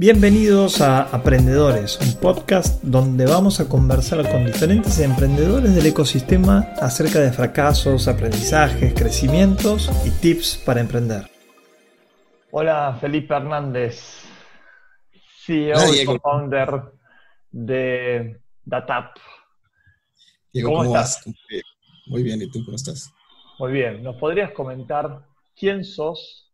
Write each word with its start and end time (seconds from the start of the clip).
Bienvenidos 0.00 0.80
a 0.80 1.02
Aprendedores, 1.12 1.98
un 2.00 2.20
podcast 2.20 2.80
donde 2.84 3.26
vamos 3.26 3.58
a 3.58 3.68
conversar 3.68 4.30
con 4.30 4.46
diferentes 4.46 5.00
emprendedores 5.00 5.74
del 5.74 5.86
ecosistema 5.86 6.68
acerca 6.80 7.18
de 7.18 7.32
fracasos, 7.32 8.06
aprendizajes, 8.06 8.94
crecimientos 8.94 9.90
y 10.06 10.10
tips 10.20 10.62
para 10.64 10.80
emprender. 10.80 11.28
Hola, 12.52 12.96
Felipe 13.00 13.34
Hernández, 13.34 14.22
CEO 15.44 15.92
y 15.92 16.04
co-founder 16.04 16.80
de 17.50 18.40
Datap. 18.64 19.16
Diego, 20.52 20.68
¿cómo, 20.76 20.84
estás? 20.84 21.24
Muy 22.06 22.22
bien, 22.22 22.40
¿y 22.40 22.48
tú 22.48 22.64
cómo 22.64 22.76
estás? 22.76 23.12
Muy 23.58 23.72
bien, 23.72 24.04
¿nos 24.04 24.14
podrías 24.14 24.52
comentar 24.52 25.26
quién 25.56 25.82
sos 25.82 26.47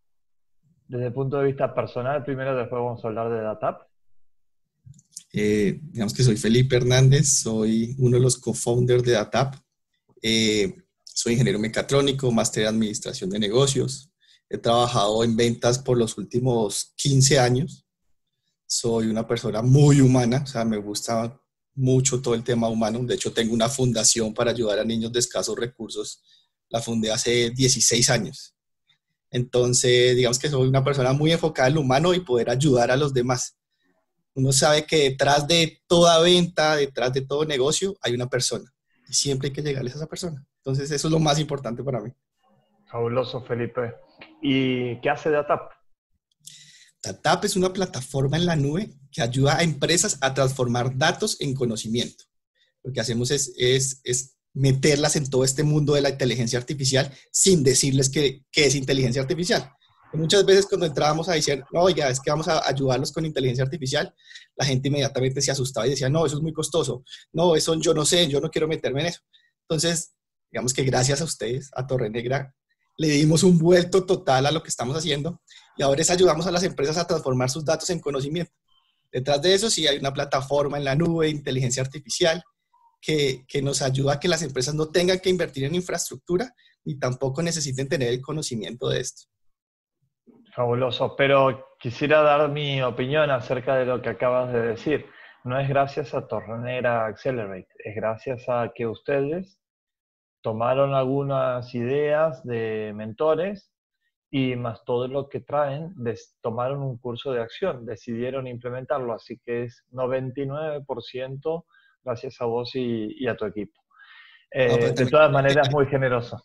desde 0.86 1.06
el 1.06 1.12
punto 1.12 1.38
de 1.38 1.46
vista 1.46 1.74
personal, 1.74 2.24
primero 2.24 2.56
después 2.56 2.80
vamos 2.80 3.04
a 3.04 3.08
hablar 3.08 3.30
de 3.30 3.40
DATAP. 3.40 3.82
Eh, 5.32 5.80
digamos 5.82 6.14
que 6.14 6.22
soy 6.22 6.36
Felipe 6.36 6.76
Hernández, 6.76 7.40
soy 7.42 7.96
uno 7.98 8.16
de 8.16 8.22
los 8.22 8.36
co-founders 8.36 9.02
de 9.02 9.12
DATAP. 9.12 9.56
Eh, 10.22 10.75
soy 11.04 11.32
ingeniero 11.32 11.58
mecatrónico, 11.58 12.30
máster 12.30 12.64
en 12.64 12.68
administración 12.70 13.30
de 13.30 13.39
negocios. 13.39 14.11
He 14.48 14.58
trabajado 14.58 15.25
en 15.25 15.36
ventas 15.36 15.78
por 15.78 15.98
los 15.98 16.16
últimos 16.18 16.92
15 16.96 17.39
años. 17.39 17.86
Soy 18.66 19.06
una 19.06 19.26
persona 19.26 19.62
muy 19.62 20.00
humana, 20.00 20.42
o 20.44 20.46
sea, 20.46 20.64
me 20.64 20.76
gusta 20.76 21.40
mucho 21.75 22.20
todo 22.20 22.34
el 22.34 22.44
tema 22.44 22.68
humano. 22.68 23.00
De 23.04 23.14
hecho, 23.14 23.32
tengo 23.32 23.54
una 23.54 23.68
fundación 23.68 24.32
para 24.34 24.50
ayudar 24.50 24.78
a 24.78 24.84
niños 24.84 25.12
de 25.12 25.18
escasos 25.20 25.56
recursos. 25.56 26.22
La 26.68 26.80
fundé 26.80 27.11
hace 27.11 27.50
16 27.50 28.11
años. 28.11 28.54
Entonces, 29.34 30.14
digamos 30.14 30.38
que 30.38 30.48
soy 30.48 30.68
una 30.68 30.84
persona 30.84 31.12
muy 31.12 31.32
enfocada 31.32 31.66
en 31.66 31.75
lo 31.75 31.80
humano 31.80 32.14
y 32.14 32.20
poder 32.20 32.48
ayudar 32.48 32.92
a 32.92 32.97
los 32.97 33.12
demás. 33.12 33.58
Uno 34.33 34.52
sabe 34.52 34.86
que 34.86 35.11
detrás 35.11 35.48
de 35.48 35.83
toda 35.88 36.20
venta, 36.20 36.77
detrás 36.77 37.12
de 37.12 37.22
todo 37.22 37.44
negocio, 37.44 37.97
hay 38.00 38.14
una 38.14 38.28
persona. 38.28 38.72
Y 39.09 39.12
siempre 39.12 39.48
hay 39.48 39.53
que 39.53 39.62
llegarles 39.62 39.94
a 39.94 39.97
esa 39.97 40.06
persona. 40.06 40.47
Entonces, 40.59 40.89
eso 40.92 41.09
es 41.09 41.12
lo 41.12 41.19
más 41.19 41.41
importante 41.41 41.83
para 41.83 42.00
mí. 42.00 42.12
Fabuloso, 42.86 43.42
Felipe. 43.42 43.97
¿Y 44.41 45.00
qué 45.00 45.11
hace 45.11 45.31
DATAP? 45.31 45.69
DATAP 47.03 47.44
es 47.47 47.56
una 47.56 47.72
plataforma 47.72 48.37
en 48.37 48.47
la 48.47 48.55
nube 48.55 48.94
que 49.11 49.20
ayuda 49.20 49.56
a 49.59 49.64
empresas 49.64 50.16
a 50.20 50.33
transformar 50.33 50.97
datos 50.97 51.41
en 51.41 51.55
conocimiento. 51.55 52.22
Lo 52.84 52.92
que 52.92 53.00
hacemos 53.00 53.33
es, 53.33 53.53
es, 53.59 54.00
es 54.05 54.34
meterlas 54.55 55.16
en 55.16 55.28
todo 55.28 55.44
este 55.44 55.64
mundo 55.64 55.94
de 55.94 56.00
la 56.00 56.10
inteligencia 56.10 56.58
artificial 56.58 57.12
sin 57.30 57.62
decirles 57.62 58.08
que, 58.08 58.42
es 58.52 58.74
inteligencia 58.74 59.20
artificial. 59.20 59.70
muchas 60.12 60.47
veces 60.47 60.66
cuando 60.66 60.86
entrábamos 60.86 61.28
a 61.28 61.33
decir, 61.33 61.64
no, 61.72 61.88
es 61.88 62.20
que 62.20 62.30
vamos 62.30 62.47
a 62.47 62.66
ayudarlos 62.66 63.12
con 63.12 63.27
inteligencia 63.27 63.64
artificial, 63.64 64.14
la 64.56 64.64
gente 64.64 64.88
inmediatamente 64.88 65.42
se 65.42 65.50
asustaba 65.50 65.86
y 65.86 65.91
decía, 65.91 66.08
no, 66.08 66.25
eso 66.25 66.36
es 66.36 66.42
muy 66.42 66.52
costoso, 66.52 67.05
no, 67.32 67.56
eso 67.56 67.75
yo 67.80 67.92
no 67.92 68.05
sé, 68.05 68.28
yo 68.28 68.41
no 68.41 68.50
quiero 68.50 68.69
meterme 68.69 69.00
en 69.00 69.06
eso. 69.08 69.20
Entonces, 69.62 70.12
digamos 70.52 70.72
que 70.72 70.84
gracias 70.84 71.20
a 71.20 71.25
ustedes, 71.25 71.70
a 71.75 71.84
Torre 71.86 72.10
Negra, 72.10 72.55
le 72.97 73.08
dimos 73.08 73.42
un 73.42 73.58
vuelto 73.58 74.06
total 74.06 74.47
a 74.47 74.52
lo 74.52 74.62
que 74.62 74.69
estamos 74.69 74.97
haciendo 74.97 75.42
y 75.77 75.82
ahora 75.82 76.00
es 76.00 76.10
ayudamos 76.10 76.47
a 76.47 76.52
las 76.52 76.62
empresas 76.62 76.97
a 76.97 77.06
transformar 77.08 77.50
sus 77.50 77.64
datos 77.64 77.91
en 77.91 77.98
conocimiento. 77.98 78.52
Detrás 79.10 79.42
de 79.42 79.55
eso 79.55 79.69
sí 79.69 79.86
hay 79.86 79.98
una 79.98 80.12
plataforma 80.12 80.78
en 80.78 80.84
la 80.84 80.94
nube, 80.94 81.28
inteligencia 81.28 81.82
artificial, 81.82 82.42
que, 83.05 83.62
nos 83.62 83.83
ayuda 83.83 84.14
a 84.14 84.20
que 84.20 84.28
las 84.28 84.42
empresas 84.42 84.74
no 84.74 84.91
tengan 84.91 85.19
que 85.20 85.28
invertir 85.28 85.64
en 85.64 85.74
infraestructura 85.74 86.55
ni 86.84 86.98
tampoco 86.98 87.42
necesiten 87.42 87.88
tener 87.88 88.08
el 88.08 88.22
conocimiento 88.22 88.88
de 88.88 89.00
esto. 89.00 89.28
Fabuloso, 90.55 91.14
pero 91.16 91.77
quisiera 91.78 92.22
dar 92.22 92.48
mi 92.50 92.80
opinión 92.82 93.30
acerca 93.30 93.77
de 93.77 93.86
lo 93.86 94.00
que 94.00 94.10
acabas 94.10 94.52
de 94.52 94.62
decir. 94.62 95.06
No 95.44 95.58
es 95.58 95.69
gracias 95.69 96.14
a 96.14 96.27
Tornera 96.27 97.06
Accelerate, 97.06 97.69
es 97.78 97.94
gracias 97.94 98.48
a 98.48 98.72
que 98.75 98.86
ustedes 98.86 99.58
tomaron 100.42 100.94
algunas 100.94 101.75
ideas 101.75 102.43
de 102.44 102.93
mentores 102.94 103.70
y 104.31 104.56
más 104.56 104.84
todo 104.84 105.09
lo 105.09 105.28
que 105.28 105.41
traen, 105.41 105.94
tomaron 106.41 106.82
un 106.82 106.98
curso 106.98 107.32
de 107.32 107.41
acción, 107.41 107.84
decidieron 107.84 108.47
implementarlo, 108.47 109.12
así 109.12 109.38
que 109.44 109.64
es 109.64 109.84
99% 109.93 111.64
gracias 112.04 112.41
a 112.41 112.44
vos 112.44 112.70
y, 112.75 113.26
a 113.26 113.37
tu 113.37 113.47
equipo. 113.47 113.81
Eh, 114.50 114.92
de 114.94 115.06
todas 115.06 115.31
maneras, 115.32 115.70
muy 115.72 115.87
generoso. 115.87 116.41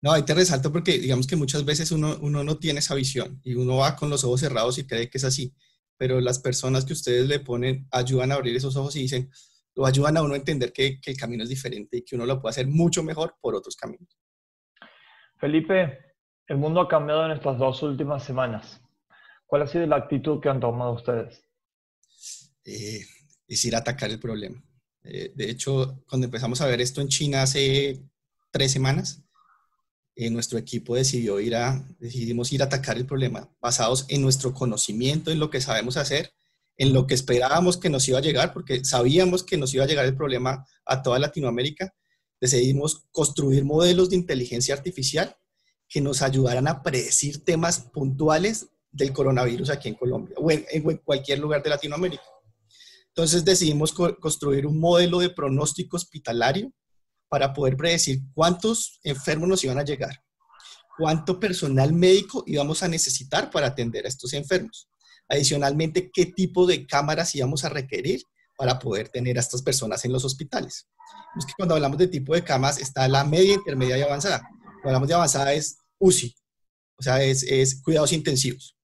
No, 0.00 0.12
ahí 0.12 0.22
te 0.22 0.34
resalto 0.34 0.70
porque 0.70 0.98
digamos 0.98 1.26
que 1.26 1.34
muchas 1.34 1.64
veces 1.64 1.90
uno, 1.90 2.16
uno 2.20 2.44
no 2.44 2.58
tiene 2.58 2.78
esa 2.78 2.94
visión 2.94 3.40
y 3.42 3.54
uno 3.54 3.78
va 3.78 3.96
con 3.96 4.10
los 4.10 4.22
ojos 4.22 4.40
cerrados 4.40 4.78
y 4.78 4.86
cree 4.86 5.10
que 5.10 5.18
es 5.18 5.24
así, 5.24 5.54
pero 5.96 6.20
las 6.20 6.38
personas 6.38 6.84
que 6.84 6.92
ustedes 6.92 7.26
le 7.26 7.40
ponen 7.40 7.88
ayudan 7.90 8.30
a 8.30 8.36
abrir 8.36 8.54
esos 8.54 8.76
ojos 8.76 8.94
y 8.94 9.00
dicen, 9.00 9.28
lo 9.74 9.86
ayudan 9.86 10.16
a 10.16 10.22
uno 10.22 10.34
a 10.34 10.36
entender 10.36 10.72
que, 10.72 11.00
que 11.00 11.10
el 11.10 11.16
camino 11.16 11.42
es 11.42 11.48
diferente 11.48 11.96
y 11.96 12.04
que 12.04 12.14
uno 12.14 12.26
lo 12.26 12.40
puede 12.40 12.50
hacer 12.50 12.68
mucho 12.68 13.02
mejor 13.02 13.34
por 13.40 13.56
otros 13.56 13.76
caminos. 13.76 14.16
Felipe, 15.38 15.98
el 16.46 16.56
mundo 16.56 16.80
ha 16.80 16.88
cambiado 16.88 17.26
en 17.26 17.32
estas 17.32 17.58
dos 17.58 17.82
últimas 17.82 18.24
semanas. 18.24 18.80
¿Cuál 19.46 19.62
ha 19.62 19.66
sido 19.66 19.86
la 19.86 19.96
actitud 19.96 20.40
que 20.40 20.48
han 20.48 20.60
tomado 20.60 20.92
ustedes? 20.92 21.42
Eh, 22.64 23.00
es 23.46 23.64
ir 23.64 23.74
a 23.74 23.78
atacar 23.78 24.10
el 24.10 24.20
problema. 24.20 24.62
Eh, 25.04 25.32
de 25.34 25.50
hecho, 25.50 26.02
cuando 26.08 26.26
empezamos 26.26 26.60
a 26.60 26.66
ver 26.66 26.80
esto 26.80 27.00
en 27.00 27.08
China 27.08 27.42
hace 27.42 28.02
tres 28.50 28.72
semanas, 28.72 29.22
eh, 30.16 30.30
nuestro 30.30 30.58
equipo 30.58 30.96
decidió 30.96 31.38
ir 31.38 31.54
a, 31.54 31.86
decidimos 32.00 32.52
ir 32.52 32.62
a 32.62 32.66
atacar 32.66 32.96
el 32.96 33.06
problema 33.06 33.48
basados 33.60 34.04
en 34.08 34.20
nuestro 34.20 34.52
conocimiento, 34.52 35.30
en 35.30 35.38
lo 35.38 35.48
que 35.48 35.60
sabemos 35.60 35.96
hacer, 35.96 36.32
en 36.76 36.92
lo 36.92 37.06
que 37.06 37.14
esperábamos 37.14 37.76
que 37.76 37.90
nos 37.90 38.08
iba 38.08 38.18
a 38.18 38.22
llegar, 38.22 38.52
porque 38.52 38.84
sabíamos 38.84 39.44
que 39.44 39.56
nos 39.56 39.72
iba 39.74 39.84
a 39.84 39.86
llegar 39.86 40.04
el 40.06 40.16
problema 40.16 40.66
a 40.84 41.02
toda 41.02 41.18
Latinoamérica. 41.18 41.94
Decidimos 42.40 43.06
construir 43.12 43.64
modelos 43.64 44.10
de 44.10 44.16
inteligencia 44.16 44.74
artificial 44.74 45.36
que 45.88 46.00
nos 46.00 46.22
ayudaran 46.22 46.68
a 46.68 46.82
predecir 46.82 47.44
temas 47.44 47.80
puntuales 47.80 48.68
del 48.90 49.12
coronavirus 49.12 49.70
aquí 49.70 49.88
en 49.88 49.94
Colombia 49.94 50.36
o 50.38 50.50
en 50.50 50.98
cualquier 50.98 51.38
lugar 51.38 51.62
de 51.62 51.70
Latinoamérica. 51.70 52.22
Entonces 53.18 53.44
decidimos 53.44 53.92
construir 53.92 54.64
un 54.64 54.78
modelo 54.78 55.18
de 55.18 55.30
pronóstico 55.30 55.96
hospitalario 55.96 56.72
para 57.28 57.52
poder 57.52 57.76
predecir 57.76 58.20
cuántos 58.32 59.00
enfermos 59.02 59.48
nos 59.48 59.64
iban 59.64 59.76
a 59.76 59.82
llegar, 59.82 60.22
cuánto 60.96 61.40
personal 61.40 61.92
médico 61.92 62.44
íbamos 62.46 62.84
a 62.84 62.86
necesitar 62.86 63.50
para 63.50 63.66
atender 63.66 64.06
a 64.06 64.08
estos 64.08 64.34
enfermos. 64.34 64.88
Adicionalmente, 65.28 66.12
qué 66.14 66.26
tipo 66.26 66.64
de 66.64 66.86
cámaras 66.86 67.34
íbamos 67.34 67.64
a 67.64 67.70
requerir 67.70 68.22
para 68.56 68.78
poder 68.78 69.08
tener 69.08 69.36
a 69.36 69.40
estas 69.40 69.62
personas 69.62 70.04
en 70.04 70.12
los 70.12 70.24
hospitales. 70.24 70.86
Es 71.36 71.44
que 71.44 71.54
cuando 71.56 71.74
hablamos 71.74 71.98
de 71.98 72.06
tipo 72.06 72.36
de 72.36 72.44
camas 72.44 72.78
está 72.78 73.08
la 73.08 73.24
media, 73.24 73.54
intermedia 73.54 73.98
y 73.98 74.02
avanzada. 74.02 74.48
Cuando 74.62 74.90
hablamos 74.90 75.08
de 75.08 75.14
avanzada 75.14 75.52
es 75.54 75.78
UCI, 75.98 76.36
o 76.96 77.02
sea, 77.02 77.20
es, 77.20 77.82
cuidados 77.82 78.12
intensivos. 78.12 78.77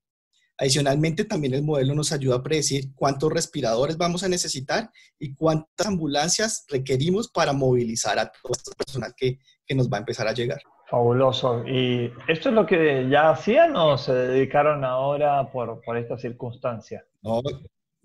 Adicionalmente, 0.57 1.25
también 1.25 1.53
el 1.53 1.63
modelo 1.63 1.93
nos 1.95 2.11
ayuda 2.13 2.37
a 2.37 2.43
predecir 2.43 2.93
cuántos 2.95 3.31
respiradores 3.31 3.97
vamos 3.97 4.23
a 4.23 4.29
necesitar 4.29 4.89
y 5.19 5.33
cuántas 5.35 5.87
ambulancias 5.87 6.65
requerimos 6.69 7.27
para 7.27 7.51
movilizar 7.51 8.17
a 8.19 8.31
todo 8.31 8.53
este 8.53 8.71
personal 8.75 9.13
que, 9.17 9.39
que 9.65 9.75
nos 9.75 9.89
va 9.89 9.97
a 9.97 9.99
empezar 9.99 10.27
a 10.27 10.33
llegar. 10.33 10.59
Fabuloso. 10.89 11.67
¿Y 11.67 12.11
esto 12.27 12.49
es 12.49 12.55
lo 12.55 12.65
que 12.65 13.07
ya 13.09 13.31
hacían 13.31 13.75
o 13.75 13.97
se 13.97 14.13
dedicaron 14.13 14.85
ahora 14.85 15.51
por, 15.51 15.81
por 15.81 15.97
esta 15.97 16.17
circunstancia? 16.17 17.05
No, 17.21 17.41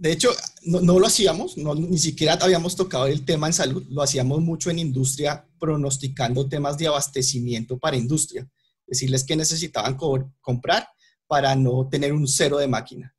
de 0.00 0.12
hecho, 0.12 0.30
no, 0.64 0.80
no 0.80 0.98
lo 0.98 1.06
hacíamos, 1.06 1.58
no, 1.58 1.74
ni 1.74 1.98
siquiera 1.98 2.38
habíamos 2.40 2.74
tocado 2.74 3.06
el 3.06 3.24
tema 3.26 3.48
en 3.48 3.52
salud, 3.52 3.84
lo 3.90 4.00
hacíamos 4.02 4.40
mucho 4.40 4.70
en 4.70 4.78
industria, 4.78 5.46
pronosticando 5.58 6.48
temas 6.48 6.78
de 6.78 6.86
abastecimiento 6.86 7.78
para 7.78 7.98
industria, 7.98 8.48
decirles 8.86 9.24
que 9.24 9.36
necesitaban 9.36 9.98
comprar 10.40 10.88
para 11.30 11.54
no 11.54 11.88
tener 11.88 12.12
un 12.12 12.26
cero 12.26 12.58
de 12.58 12.66
máquina. 12.66 13.14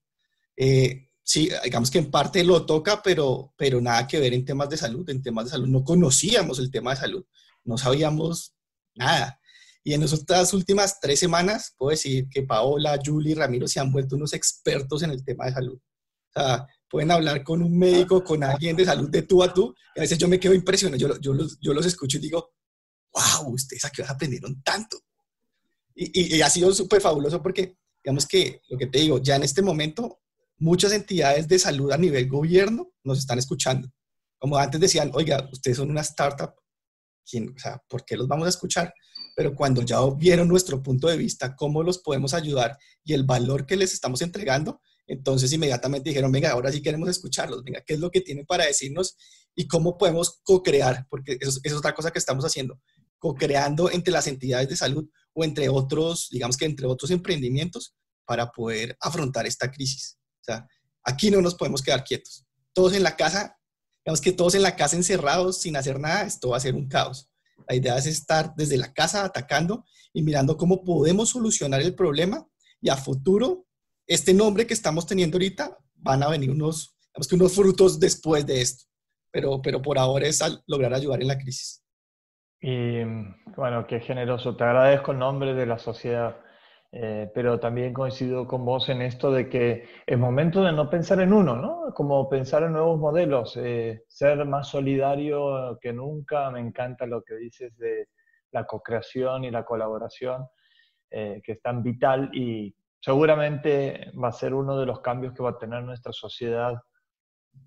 Eh, 0.57 1.07
sí, 1.23 1.49
digamos 1.63 1.89
que 1.89 1.99
en 1.99 2.11
parte 2.11 2.43
lo 2.43 2.65
toca, 2.65 3.01
pero, 3.01 3.53
pero 3.55 3.79
nada 3.79 4.05
que 4.05 4.19
ver 4.19 4.33
en 4.33 4.43
temas 4.43 4.69
de 4.69 4.75
salud. 4.75 5.09
En 5.09 5.21
temas 5.21 5.45
de 5.45 5.51
salud 5.51 5.69
no 5.69 5.81
conocíamos 5.81 6.59
el 6.59 6.69
tema 6.69 6.91
de 6.91 6.99
salud, 6.99 7.25
no 7.63 7.77
sabíamos 7.77 8.53
nada. 8.95 9.39
Y 9.81 9.93
en 9.93 10.03
estas 10.03 10.53
últimas 10.53 10.99
tres 10.99 11.21
semanas, 11.21 11.73
puedo 11.77 11.91
decir 11.91 12.27
que 12.29 12.43
Paola, 12.43 12.99
Julie 13.01 13.33
Ramiro 13.33 13.65
se 13.65 13.79
han 13.79 13.93
vuelto 13.93 14.17
unos 14.17 14.33
expertos 14.33 15.03
en 15.03 15.11
el 15.11 15.23
tema 15.23 15.45
de 15.45 15.53
salud. 15.53 15.77
O 15.77 16.33
sea, 16.33 16.67
pueden 16.89 17.11
hablar 17.11 17.45
con 17.45 17.63
un 17.63 17.79
médico, 17.79 18.21
con 18.25 18.43
alguien 18.43 18.75
de 18.75 18.83
salud 18.83 19.09
de 19.09 19.21
tú 19.21 19.41
a 19.41 19.53
tú. 19.53 19.73
Y 19.95 19.99
a 19.99 20.01
veces 20.01 20.17
yo 20.17 20.27
me 20.27 20.37
quedo 20.37 20.53
impresionado. 20.53 20.97
Yo, 20.99 21.17
yo, 21.21 21.33
los, 21.33 21.57
yo 21.61 21.73
los 21.73 21.85
escucho 21.85 22.17
y 22.17 22.21
digo, 22.21 22.55
wow, 23.13 23.53
ustedes 23.53 23.85
aquí 23.85 24.01
aprendieron 24.05 24.61
tanto. 24.61 24.97
Y, 25.95 26.35
y, 26.35 26.35
y 26.35 26.41
ha 26.41 26.49
sido 26.49 26.73
súper 26.73 26.99
fabuloso 26.99 27.41
porque 27.41 27.77
digamos 28.03 28.27
que 28.27 28.61
lo 28.69 28.77
que 28.77 28.87
te 28.87 28.99
digo, 28.99 29.19
ya 29.19 29.35
en 29.35 29.43
este 29.43 29.61
momento 29.61 30.19
muchas 30.57 30.93
entidades 30.93 31.47
de 31.47 31.59
salud 31.59 31.91
a 31.91 31.97
nivel 31.97 32.27
gobierno 32.27 32.91
nos 33.03 33.19
están 33.19 33.39
escuchando. 33.39 33.89
Como 34.37 34.57
antes 34.57 34.79
decían, 34.79 35.11
oiga, 35.13 35.47
ustedes 35.51 35.77
son 35.77 35.89
una 35.89 36.01
startup, 36.01 36.53
¿quién, 37.29 37.53
o 37.55 37.59
sea, 37.59 37.81
¿por 37.87 38.05
qué 38.05 38.15
los 38.15 38.27
vamos 38.27 38.45
a 38.45 38.49
escuchar? 38.49 38.93
Pero 39.35 39.55
cuando 39.55 39.81
ya 39.81 39.97
vieron 40.17 40.47
nuestro 40.47 40.81
punto 40.81 41.07
de 41.07 41.17
vista, 41.17 41.55
cómo 41.55 41.83
los 41.83 41.99
podemos 41.99 42.33
ayudar 42.33 42.77
y 43.03 43.13
el 43.13 43.23
valor 43.23 43.65
que 43.65 43.75
les 43.75 43.93
estamos 43.93 44.21
entregando, 44.21 44.81
Entonces 45.07 45.51
inmediatamente 45.51 46.09
dijeron, 46.09 46.31
venga, 46.31 46.51
ahora 46.51 46.71
sí 46.71 46.81
queremos 46.81 47.09
escucharlos, 47.09 47.63
venga, 47.63 47.81
¿qué 47.85 47.95
es 47.95 47.99
lo 47.99 48.11
que 48.11 48.21
tienen 48.21 48.45
para 48.45 48.65
decirnos 48.65 49.17
y 49.55 49.67
cómo 49.67 49.97
podemos 49.97 50.39
co-crear? 50.43 51.05
Porque 51.09 51.37
eso, 51.39 51.59
es 51.63 51.73
otra 51.73 51.93
cosa 51.93 52.11
que 52.11 52.19
estamos 52.19 52.45
haciendo, 52.45 52.79
co-creando 53.19 53.91
entre 53.91 54.13
las 54.13 54.27
entidades 54.27 54.69
de 54.69 54.77
salud 54.77 55.09
o 55.33 55.43
entre 55.43 55.69
otros, 55.69 56.29
digamos 56.31 56.57
que 56.57 56.65
entre 56.65 56.87
otros 56.87 57.11
emprendimientos 57.11 57.95
para 58.25 58.51
poder 58.51 58.97
afrontar 58.99 59.45
esta 59.45 59.71
crisis. 59.71 60.17
O 60.41 60.43
sea, 60.43 60.67
aquí 61.03 61.31
no 61.31 61.41
nos 61.41 61.55
podemos 61.55 61.81
quedar 61.81 62.03
quietos. 62.03 62.45
Todos 62.73 62.93
en 62.93 63.03
la 63.03 63.15
casa, 63.15 63.57
digamos 64.05 64.21
que 64.21 64.31
todos 64.31 64.55
en 64.55 64.63
la 64.63 64.75
casa 64.75 64.95
encerrados 64.95 65.61
sin 65.61 65.75
hacer 65.75 65.99
nada, 65.99 66.23
esto 66.23 66.49
va 66.49 66.57
a 66.57 66.61
ser 66.61 66.75
un 66.75 66.87
caos. 66.87 67.29
La 67.67 67.75
idea 67.75 67.97
es 67.97 68.05
estar 68.05 68.53
desde 68.55 68.77
la 68.77 68.93
casa 68.93 69.23
atacando 69.23 69.85
y 70.13 70.21
mirando 70.23 70.57
cómo 70.57 70.83
podemos 70.83 71.29
solucionar 71.29 71.81
el 71.81 71.95
problema 71.95 72.47
y 72.81 72.89
a 72.89 72.97
futuro 72.97 73.67
este 74.07 74.33
nombre 74.33 74.67
que 74.67 74.73
estamos 74.73 75.05
teniendo 75.05 75.37
ahorita, 75.37 75.77
van 75.95 76.23
a 76.23 76.29
venir 76.29 76.51
unos, 76.51 76.97
que 77.29 77.35
unos 77.35 77.53
frutos 77.53 77.99
después 77.99 78.45
de 78.45 78.61
esto, 78.61 78.85
pero, 79.31 79.61
pero 79.61 79.81
por 79.81 79.97
ahora 79.97 80.27
es 80.27 80.39
lograr 80.67 80.93
ayudar 80.93 81.21
en 81.21 81.27
la 81.27 81.37
crisis. 81.37 81.81
Y 82.61 83.03
bueno, 83.55 83.87
qué 83.87 83.99
generoso, 83.99 84.55
te 84.55 84.63
agradezco 84.63 85.13
el 85.13 85.19
nombre 85.19 85.55
de 85.55 85.65
la 85.65 85.79
sociedad, 85.79 86.37
eh, 86.91 87.31
pero 87.33 87.59
también 87.59 87.91
coincido 87.91 88.47
con 88.47 88.63
vos 88.63 88.87
en 88.89 89.01
esto 89.01 89.31
de 89.31 89.49
que 89.49 89.87
es 90.05 90.19
momento 90.19 90.63
de 90.63 90.71
no 90.71 90.87
pensar 90.87 91.21
en 91.21 91.33
uno, 91.33 91.55
¿no? 91.55 91.91
Como 91.95 92.29
pensar 92.29 92.61
en 92.61 92.73
nuevos 92.73 92.99
modelos, 92.99 93.57
eh, 93.57 94.03
ser 94.07 94.45
más 94.45 94.67
solidario 94.67 95.79
que 95.81 95.91
nunca, 95.91 96.51
me 96.51 96.59
encanta 96.59 97.07
lo 97.07 97.23
que 97.23 97.35
dices 97.35 97.75
de 97.77 98.09
la 98.51 98.65
co-creación 98.65 99.43
y 99.43 99.49
la 99.49 99.65
colaboración, 99.65 100.45
eh, 101.09 101.41
que 101.43 101.53
es 101.53 101.61
tan 101.63 101.81
vital 101.81 102.29
y 102.31 102.75
seguramente 102.99 104.11
va 104.23 104.27
a 104.27 104.33
ser 104.33 104.53
uno 104.53 104.77
de 104.77 104.85
los 104.85 104.99
cambios 105.01 105.33
que 105.33 105.41
va 105.41 105.51
a 105.51 105.57
tener 105.57 105.81
nuestra 105.83 106.13
sociedad 106.13 106.75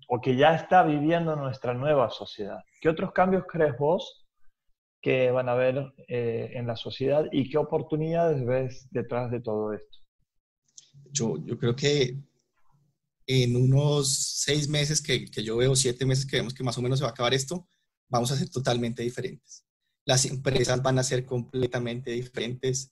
o 0.07 0.21
que 0.21 0.37
ya 0.37 0.55
está 0.55 0.83
viviendo 0.83 1.35
nuestra 1.35 1.73
nueva 1.73 2.09
sociedad. 2.09 2.59
¿Qué 2.79 2.87
otros 2.87 3.11
cambios 3.11 3.43
crees 3.45 3.77
vos 3.77 4.24
que 5.05 5.29
van 5.29 5.49
a 5.49 5.51
haber 5.51 5.93
eh, 6.07 6.49
en 6.55 6.65
la 6.65 6.75
sociedad 6.75 7.25
y 7.31 7.47
qué 7.47 7.59
oportunidades 7.59 8.43
ves 8.43 8.87
detrás 8.89 9.29
de 9.29 9.39
todo 9.39 9.71
esto? 9.71 9.99
Yo, 11.11 11.37
yo 11.45 11.59
creo 11.59 11.75
que 11.75 12.17
en 13.27 13.55
unos 13.55 14.41
seis 14.43 14.67
meses 14.67 15.03
que, 15.03 15.25
que 15.25 15.43
yo 15.43 15.57
veo, 15.57 15.75
siete 15.75 16.07
meses 16.07 16.25
que 16.25 16.37
vemos 16.37 16.55
que 16.55 16.63
más 16.63 16.79
o 16.79 16.81
menos 16.81 16.97
se 16.97 17.03
va 17.03 17.09
a 17.09 17.11
acabar 17.11 17.35
esto, 17.35 17.67
vamos 18.09 18.31
a 18.31 18.35
ser 18.35 18.49
totalmente 18.49 19.03
diferentes. 19.03 19.63
Las 20.05 20.25
empresas 20.25 20.81
van 20.81 20.97
a 20.97 21.03
ser 21.03 21.23
completamente 21.23 22.09
diferentes 22.09 22.91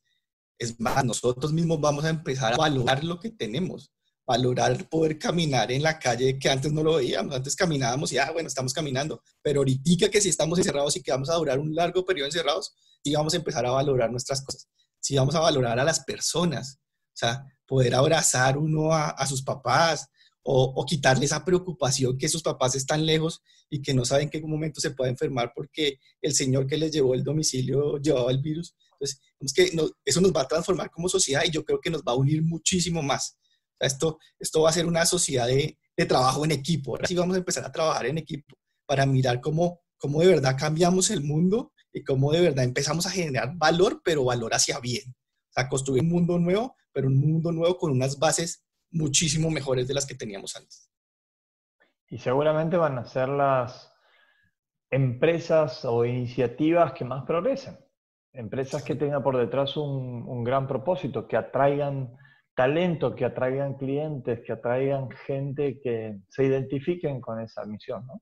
es 0.59 0.79
más, 0.79 1.03
nosotros 1.03 1.51
mismos 1.51 1.81
vamos 1.81 2.05
a 2.05 2.11
empezar 2.11 2.53
a 2.53 2.57
valorar 2.57 3.03
lo 3.03 3.19
que 3.19 3.31
tenemos, 3.31 3.91
valorar 4.25 4.87
poder 4.89 5.19
caminar 5.19 5.71
en 5.71 5.83
la 5.83 5.99
calle 5.99 6.39
que 6.39 6.49
antes 6.49 6.71
no 6.71 6.83
lo 6.83 6.95
veíamos, 6.95 7.35
antes 7.35 7.55
caminábamos 7.55 8.11
y, 8.13 8.17
ah, 8.17 8.31
bueno, 8.31 8.47
estamos 8.47 8.73
caminando, 8.73 9.21
pero 9.41 9.59
ahorita 9.59 10.09
que 10.09 10.21
si 10.21 10.29
estamos 10.29 10.57
encerrados 10.59 10.95
y 10.95 11.01
que 11.01 11.11
vamos 11.11 11.29
a 11.29 11.35
durar 11.35 11.59
un 11.59 11.75
largo 11.75 12.05
periodo 12.05 12.27
encerrados, 12.27 12.73
sí 13.03 13.13
vamos 13.13 13.33
a 13.33 13.37
empezar 13.37 13.65
a 13.65 13.71
valorar 13.71 14.11
nuestras 14.11 14.43
cosas, 14.43 14.67
sí 14.99 15.15
vamos 15.15 15.35
a 15.35 15.39
valorar 15.39 15.79
a 15.79 15.83
las 15.83 16.03
personas, 16.03 16.79
o 16.79 17.17
sea, 17.17 17.45
poder 17.67 17.95
abrazar 17.95 18.57
uno 18.57 18.93
a, 18.93 19.25
sus 19.27 19.41
papás, 19.41 20.07
o, 20.45 20.73
o, 20.75 20.85
quitarle 20.85 21.25
esa 21.25 21.45
preocupación 21.45 22.17
que 22.17 22.27
sus 22.27 22.43
papás 22.43 22.75
están 22.75 23.05
lejos 23.05 23.41
y 23.69 23.81
que 23.81 23.93
no 23.93 24.03
saben 24.03 24.25
en 24.25 24.29
qué 24.29 24.41
momento 24.41 24.81
se 24.81 24.91
puede 24.91 25.09
enfermar 25.09 25.53
porque 25.55 25.99
el 26.21 26.33
señor 26.33 26.67
que 26.67 26.77
les 26.77 26.91
llevó 26.91 27.13
el 27.13 27.23
domicilio 27.23 27.97
llevaba 27.97 28.29
el 28.29 28.41
virus. 28.41 28.75
Entonces, 28.99 29.53
que 29.55 29.71
eso 30.03 30.21
nos 30.21 30.33
va 30.33 30.41
a 30.41 30.47
transformar 30.47 30.91
como 30.91 31.07
sociedad 31.07 31.43
y 31.45 31.51
yo 31.51 31.63
creo 31.63 31.79
que 31.79 31.89
nos 31.89 32.01
va 32.01 32.11
a 32.11 32.15
unir 32.15 32.43
muchísimo 32.43 33.01
más. 33.01 33.37
Esto, 33.85 34.19
esto 34.39 34.61
va 34.61 34.69
a 34.69 34.73
ser 34.73 34.85
una 34.85 35.05
sociedad 35.05 35.47
de, 35.47 35.77
de, 35.95 36.05
trabajo 36.05 36.45
en 36.45 36.51
equipo. 36.51 36.91
Ahora 36.91 37.07
sí 37.07 37.15
vamos 37.15 37.35
a 37.35 37.39
empezar 37.39 37.65
a 37.65 37.71
trabajar 37.71 38.05
en 38.05 38.17
equipo 38.17 38.55
para 38.85 39.05
mirar 39.05 39.41
cómo, 39.41 39.81
cómo 39.97 40.21
de 40.21 40.27
verdad 40.27 40.55
cambiamos 40.57 41.09
el 41.09 41.23
mundo 41.23 41.71
y 41.91 42.03
cómo 42.03 42.31
de 42.31 42.41
verdad 42.41 42.63
empezamos 42.63 43.05
a 43.05 43.11
generar 43.11 43.51
valor, 43.55 44.01
pero 44.03 44.25
valor 44.25 44.53
hacia 44.53 44.79
bien. 44.79 45.03
O 45.09 45.53
sea, 45.53 45.69
construir 45.69 46.03
un 46.03 46.09
mundo 46.09 46.39
nuevo, 46.39 46.75
pero 46.91 47.07
un 47.07 47.19
mundo 47.19 47.51
nuevo 47.51 47.77
con 47.77 47.91
unas 47.91 48.17
bases 48.17 48.65
muchísimo 48.91 49.49
mejores 49.49 49.87
de 49.87 49.93
las 49.93 50.05
que 50.05 50.15
teníamos 50.15 50.55
antes. 50.55 50.89
Y 52.09 52.17
seguramente 52.17 52.77
van 52.77 52.97
a 52.97 53.05
ser 53.05 53.29
las 53.29 53.91
empresas 54.91 55.83
o 55.85 56.05
iniciativas 56.05 56.93
que 56.93 57.05
más 57.05 57.25
progresen 57.25 57.77
empresas 58.33 58.83
que 58.83 58.95
tengan 58.95 59.23
por 59.23 59.37
detrás 59.37 59.77
un, 59.77 60.43
gran 60.43 60.67
propósito, 60.67 61.27
que 61.27 61.37
atraigan 61.37 62.17
talento, 62.55 63.15
que 63.15 63.25
atraigan 63.25 63.75
clientes, 63.75 64.39
que 64.45 64.51
atraigan 64.51 65.09
gente 65.25 65.79
que 65.81 66.19
se 66.29 66.45
identifiquen 66.45 67.19
con 67.19 67.41
esa 67.41 67.65
misión, 67.65 68.05
¿no? 68.05 68.21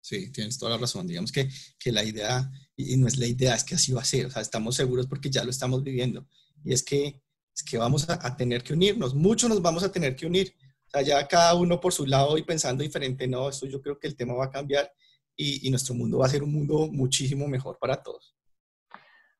Sí, 0.00 0.30
tienes 0.32 0.58
toda 0.58 0.72
la 0.72 0.78
razón. 0.78 1.06
Digamos 1.06 1.32
que, 1.32 1.48
que 1.78 1.92
la 1.92 2.04
idea, 2.04 2.50
y 2.76 2.96
no 2.96 3.08
es 3.08 3.18
la 3.18 3.26
idea, 3.26 3.54
es 3.54 3.64
que 3.64 3.74
así 3.74 3.92
va 3.92 4.00
a 4.00 4.04
ser. 4.04 4.26
O 4.26 4.30
sea, 4.30 4.42
estamos 4.42 4.76
seguros 4.76 5.06
porque 5.06 5.30
ya 5.30 5.44
lo 5.44 5.50
estamos 5.50 5.82
viviendo. 5.82 6.26
Y 6.64 6.72
es 6.72 6.82
que, 6.82 7.20
es 7.54 7.62
que 7.62 7.78
vamos 7.78 8.08
a, 8.08 8.36
tener 8.36 8.62
que 8.62 8.72
unirnos. 8.72 9.14
Muchos 9.14 9.50
nos 9.50 9.60
vamos 9.60 9.82
a 9.82 9.92
tener 9.92 10.14
que 10.16 10.26
unir. 10.26 10.54
O 10.86 10.90
sea, 10.90 11.02
ya 11.02 11.26
cada 11.26 11.54
uno 11.54 11.80
por 11.80 11.92
su 11.92 12.06
lado 12.06 12.38
y 12.38 12.42
pensando 12.42 12.82
diferente. 12.82 13.26
No, 13.26 13.48
esto 13.48 13.66
yo 13.66 13.82
creo 13.82 13.98
que 13.98 14.06
el 14.06 14.16
tema 14.16 14.34
va 14.34 14.46
a 14.46 14.50
cambiar 14.50 14.90
y, 15.36 15.66
y 15.66 15.70
nuestro 15.70 15.94
mundo 15.94 16.18
va 16.18 16.26
a 16.26 16.30
ser 16.30 16.42
un 16.42 16.52
mundo 16.52 16.88
muchísimo 16.90 17.46
mejor 17.48 17.76
para 17.78 18.02
todos. 18.02 18.34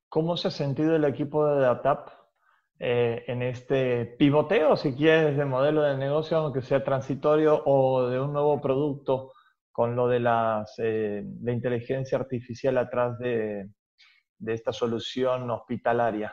¿Cómo 0.09 0.37
se 0.37 0.49
ha 0.49 0.51
sentido 0.51 0.97
el 0.97 1.05
equipo 1.05 1.47
de 1.47 1.61
DATAP 1.61 2.09
eh, 2.81 3.25
en 3.27 3.43
este 3.43 4.07
pivoteo, 4.19 4.77
si 4.77 4.93
quieres, 4.93 5.37
de 5.37 5.45
modelo 5.45 5.83
de 5.83 5.97
negocio, 5.97 6.37
aunque 6.37 6.63
sea 6.63 6.85
transitorio, 6.85 7.61
o 7.67 8.09
de 8.09 8.21
un 8.21 8.33
nuevo 8.33 8.61
producto 8.61 9.33
con 9.73 9.97
lo 9.97 10.07
de 10.07 10.21
las, 10.21 10.75
eh, 10.79 11.25
la 11.43 11.53
inteligencia 11.53 12.19
artificial 12.19 12.79
atrás 12.79 13.19
de, 13.19 13.69
esta 14.47 14.73
solución 14.73 15.51
hospitalaria? 15.51 16.33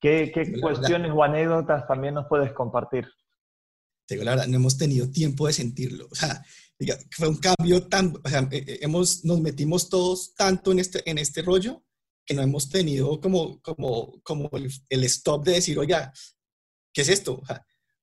¿Qué, 0.00 0.32
cuestiones 0.60 1.12
o 1.14 1.22
anécdotas 1.22 1.86
también 1.86 2.14
nos 2.14 2.26
puedes 2.28 2.52
compartir? 2.52 3.06
Te 4.06 4.14
digo 4.14 4.24
la 4.24 4.32
verdad, 4.32 4.46
no 4.48 4.56
hemos 4.56 4.76
tenido 4.76 5.08
tiempo 5.10 5.46
de 5.46 5.52
sentirlo. 5.52 6.06
O 6.10 6.14
sea, 6.14 6.42
fue 7.10 7.28
un 7.28 7.38
cambio 7.38 7.86
tan, 7.86 8.12
o 8.24 8.28
sea, 8.28 8.48
eh, 8.50 8.80
hemos, 8.82 9.24
nos 9.24 9.40
metimos 9.40 9.88
todos 9.88 10.34
tanto 10.34 10.72
en 10.72 10.80
este, 10.80 11.08
en 11.08 11.18
este 11.18 11.42
rollo 11.42 11.85
que 12.26 12.34
no 12.34 12.42
hemos 12.42 12.68
tenido 12.68 13.20
como, 13.20 13.60
como, 13.62 14.20
como 14.22 14.50
el, 14.88 15.04
stop 15.04 15.44
de 15.44 15.52
decir, 15.52 15.78
oiga, 15.78 16.12
¿qué 16.92 17.02
es 17.02 17.08
esto? 17.08 17.40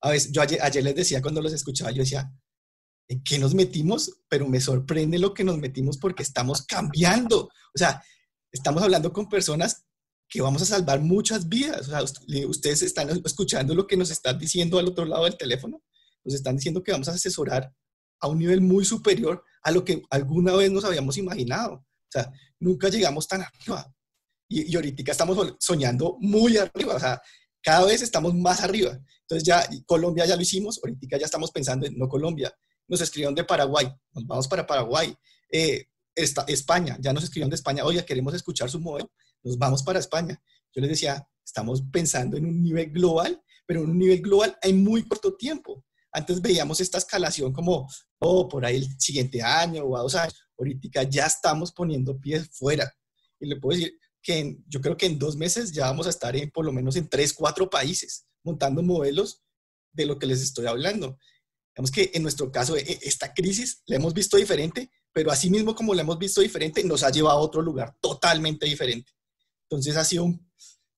A 0.01 0.09
veces, 0.09 0.31
yo 0.31 0.41
ayer, 0.41 0.83
les 0.83 0.95
decía 0.95 1.21
cuando 1.21 1.41
los 1.41 1.51
escuchaba, 1.51 1.91
yo 1.91 2.03
decía, 2.03 2.31
¿en 3.09 3.21
qué 3.23 3.37
nos 3.37 3.53
metimos? 3.53 4.21
Pero 4.29 4.47
me 4.47 4.61
sorprende 4.61 5.19
lo 5.19 5.33
que 5.33 5.43
nos 5.43 5.57
metimos 5.57 5.97
porque 5.97 6.23
estamos 6.23 6.65
cambiando. 6.65 7.43
O 7.43 7.77
sea, 7.77 8.01
estamos 8.51 8.81
hablando 8.81 9.11
con 9.11 9.27
personas 9.27 9.85
que 10.29 10.41
vamos 10.41 10.61
a 10.61 10.65
salvar 10.65 11.01
muchas 11.01 11.49
vidas. 11.49 11.89
O 11.89 11.91
sea, 11.91 12.47
ustedes 12.47 12.81
están 12.81 13.09
escuchando 13.25 13.75
lo 13.75 13.85
que 13.85 13.97
nos 13.97 14.09
están 14.09 14.39
diciendo 14.39 14.79
al 14.79 14.87
otro 14.87 15.03
lado 15.03 15.25
del 15.25 15.37
teléfono. 15.37 15.83
Nos 16.23 16.35
están 16.35 16.55
diciendo 16.55 16.81
que 16.81 16.93
vamos 16.93 17.09
a 17.09 17.11
asesorar 17.13 17.73
a 18.21 18.27
un 18.29 18.39
nivel 18.39 18.61
muy 18.61 18.85
superior 18.85 19.43
a 19.63 19.71
lo 19.71 19.83
que 19.83 20.01
alguna 20.09 20.55
vez 20.55 20.71
nos 20.71 20.85
habíamos 20.85 21.17
imaginado. 21.17 21.73
O 21.73 22.09
sea, 22.09 22.31
nunca 22.59 22.87
llegamos 22.87 23.27
tan 23.27 23.41
arriba 23.41 23.93
y, 24.61 24.75
ahorita 24.75 25.11
estamos 25.11 25.55
soñando 25.59 26.17
muy 26.19 26.57
arriba, 26.57 26.95
o 26.95 26.99
sea, 26.99 27.21
cada 27.61 27.85
vez 27.85 28.01
estamos 28.01 28.33
más 28.35 28.61
arriba. 28.61 28.99
Entonces 29.21 29.43
ya 29.43 29.67
Colombia 29.85 30.25
ya 30.25 30.35
lo 30.35 30.41
hicimos, 30.41 30.79
ahorita 30.83 31.17
ya 31.17 31.25
estamos 31.25 31.51
pensando 31.51 31.85
en 31.85 31.97
no 31.97 32.07
Colombia. 32.07 32.53
Nos 32.87 33.01
escribieron 33.01 33.33
de 33.33 33.43
Paraguay, 33.43 33.87
nos 34.13 34.27
vamos 34.27 34.47
para 34.47 34.67
Paraguay. 34.67 35.15
Eh, 35.51 35.85
España, 36.15 36.97
ya 36.99 37.13
nos 37.13 37.23
escribieron 37.23 37.49
de 37.49 37.55
España, 37.55 37.83
oye, 37.85 38.05
queremos 38.05 38.33
escuchar 38.33 38.69
su 38.69 38.79
modelo, 38.79 39.11
nos 39.41 39.57
vamos 39.57 39.81
para 39.81 39.99
España. 39.99 40.39
Yo 40.73 40.81
les 40.81 40.91
decía, 40.91 41.27
estamos 41.43 41.81
pensando 41.91 42.37
en 42.37 42.45
un 42.45 42.61
nivel 42.61 42.91
global, 42.91 43.41
pero 43.65 43.83
en 43.83 43.89
un 43.89 43.97
nivel 43.97 44.21
global 44.21 44.55
en 44.61 44.83
muy 44.83 45.03
corto 45.07 45.35
tiempo. 45.35 45.83
Antes 46.11 46.41
veíamos 46.41 46.79
esta 46.79 46.99
escalación 46.99 47.51
como, 47.51 47.87
oh, 48.19 48.47
por 48.47 48.65
ahí 48.65 48.77
el 48.77 48.99
siguiente 48.99 49.41
año 49.41 49.83
o 49.83 49.97
a 49.97 50.01
dos 50.01 50.13
años. 50.15 50.35
Ahorita 50.57 51.03
ya 51.03 51.25
estamos 51.25 51.71
poniendo 51.71 52.19
pies 52.19 52.49
fuera. 52.51 52.91
Y 53.39 53.47
le 53.47 53.59
puedo 53.59 53.77
decir, 53.77 53.97
que 54.23 54.57
yo 54.67 54.81
creo 54.81 54.97
que 54.97 55.05
en 55.05 55.19
dos 55.19 55.35
meses 55.35 55.73
ya 55.73 55.85
vamos 55.85 56.07
a 56.07 56.09
estar 56.09 56.35
en 56.35 56.49
por 56.49 56.65
lo 56.65 56.71
menos 56.71 56.95
en 56.95 57.09
tres, 57.09 57.33
cuatro 57.33 57.69
países 57.69 58.25
montando 58.43 58.81
modelos 58.81 59.43
de 59.91 60.05
lo 60.05 60.17
que 60.17 60.25
les 60.25 60.41
estoy 60.41 60.65
hablando. 60.65 61.17
Digamos 61.75 61.91
que 61.91 62.11
en 62.13 62.23
nuestro 62.23 62.51
caso, 62.51 62.75
e, 62.77 62.99
esta 63.01 63.33
crisis 63.33 63.83
la 63.85 63.97
hemos 63.97 64.13
visto 64.13 64.37
diferente, 64.37 64.89
pero 65.11 65.31
así 65.31 65.49
mismo 65.49 65.75
como 65.75 65.93
la 65.93 66.01
hemos 66.01 66.17
visto 66.17 66.41
diferente, 66.41 66.83
nos 66.83 67.03
ha 67.03 67.11
llevado 67.11 67.37
a 67.37 67.41
otro 67.41 67.61
lugar 67.61 67.95
totalmente 67.99 68.65
diferente. 68.65 69.11
Entonces 69.69 69.95
ha 69.97 70.05
sido 70.05 70.33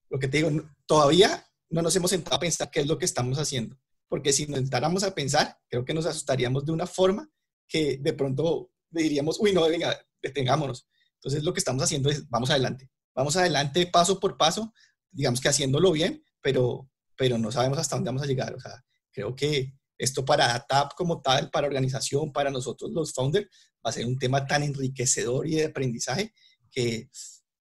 lo 0.10 0.20
que 0.20 0.28
te 0.28 0.38
digo, 0.38 0.52
todavía 0.86 1.46
no 1.70 1.82
nos 1.82 1.96
hemos 1.96 2.12
sentado 2.12 2.36
a 2.36 2.40
pensar 2.40 2.70
qué 2.70 2.82
es 2.82 2.88
lo 2.88 2.98
que 2.98 3.06
estamos 3.06 3.40
haciendo, 3.40 3.78
porque 4.08 4.32
si 4.32 4.46
nos 4.46 4.60
sentáramos 4.60 5.04
a 5.04 5.16
pensar, 5.16 5.58
creo 5.68 5.84
que 5.84 5.94
nos 5.94 6.06
asustaríamos 6.06 6.66
de 6.66 6.72
una 6.72 6.86
forma 6.86 7.30
que 7.68 7.98
de 7.98 8.14
pronto 8.14 8.72
diríamos, 8.90 9.40
uy, 9.40 9.52
no, 9.52 9.68
venga, 9.68 9.98
detengámonos. 10.22 10.88
Entonces 11.16 11.44
lo 11.44 11.54
que 11.54 11.60
estamos 11.60 11.84
haciendo 11.84 12.10
es, 12.10 12.30
vamos 12.30 12.50
adelante, 12.50 12.90
vamos 13.16 13.36
adelante 13.38 13.88
paso 13.88 14.20
por 14.20 14.38
paso, 14.38 14.74
digamos 15.10 15.42
que 15.42 15.50
haciéndolo 15.50 15.92
bien, 15.92 16.24
pero, 16.42 16.90
pero 17.18 17.38
no 17.38 17.52
sabemos 17.52 17.80
hasta 17.80 17.96
dónde 17.96 18.10
vamos 18.10 18.24
a 18.24 18.28
llegar. 18.28 18.54
O 18.54 18.60
sea, 18.60 18.84
creo 19.12 19.36
que 19.36 19.74
esto 19.98 20.26
para 20.26 20.60
TAP 20.60 20.94
como 20.96 21.22
tal, 21.22 21.50
para 21.50 21.68
organización, 21.68 22.32
para 22.32 22.52
nosotros 22.52 22.92
los 22.92 23.14
founders, 23.14 23.48
va 23.86 23.90
a 23.90 23.94
ser 23.94 24.06
un 24.06 24.18
tema 24.18 24.46
tan 24.46 24.64
enriquecedor 24.64 25.48
y 25.48 25.56
de 25.56 25.66
aprendizaje 25.66 26.34
que, 26.70 27.10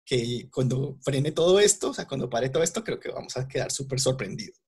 que 0.04 0.48
cuando 0.50 0.96
frene 1.02 1.32
todo 1.32 1.60
esto, 1.60 1.90
o 1.90 1.94
sea, 1.94 2.06
cuando 2.06 2.28
pare 2.28 2.48
todo 2.50 2.62
esto, 2.62 2.82
creo 2.82 2.98
que 2.98 3.10
vamos 3.10 3.36
a 3.36 3.46
quedar 3.46 3.70
súper 3.70 4.00
sorprendidos. 4.00 4.60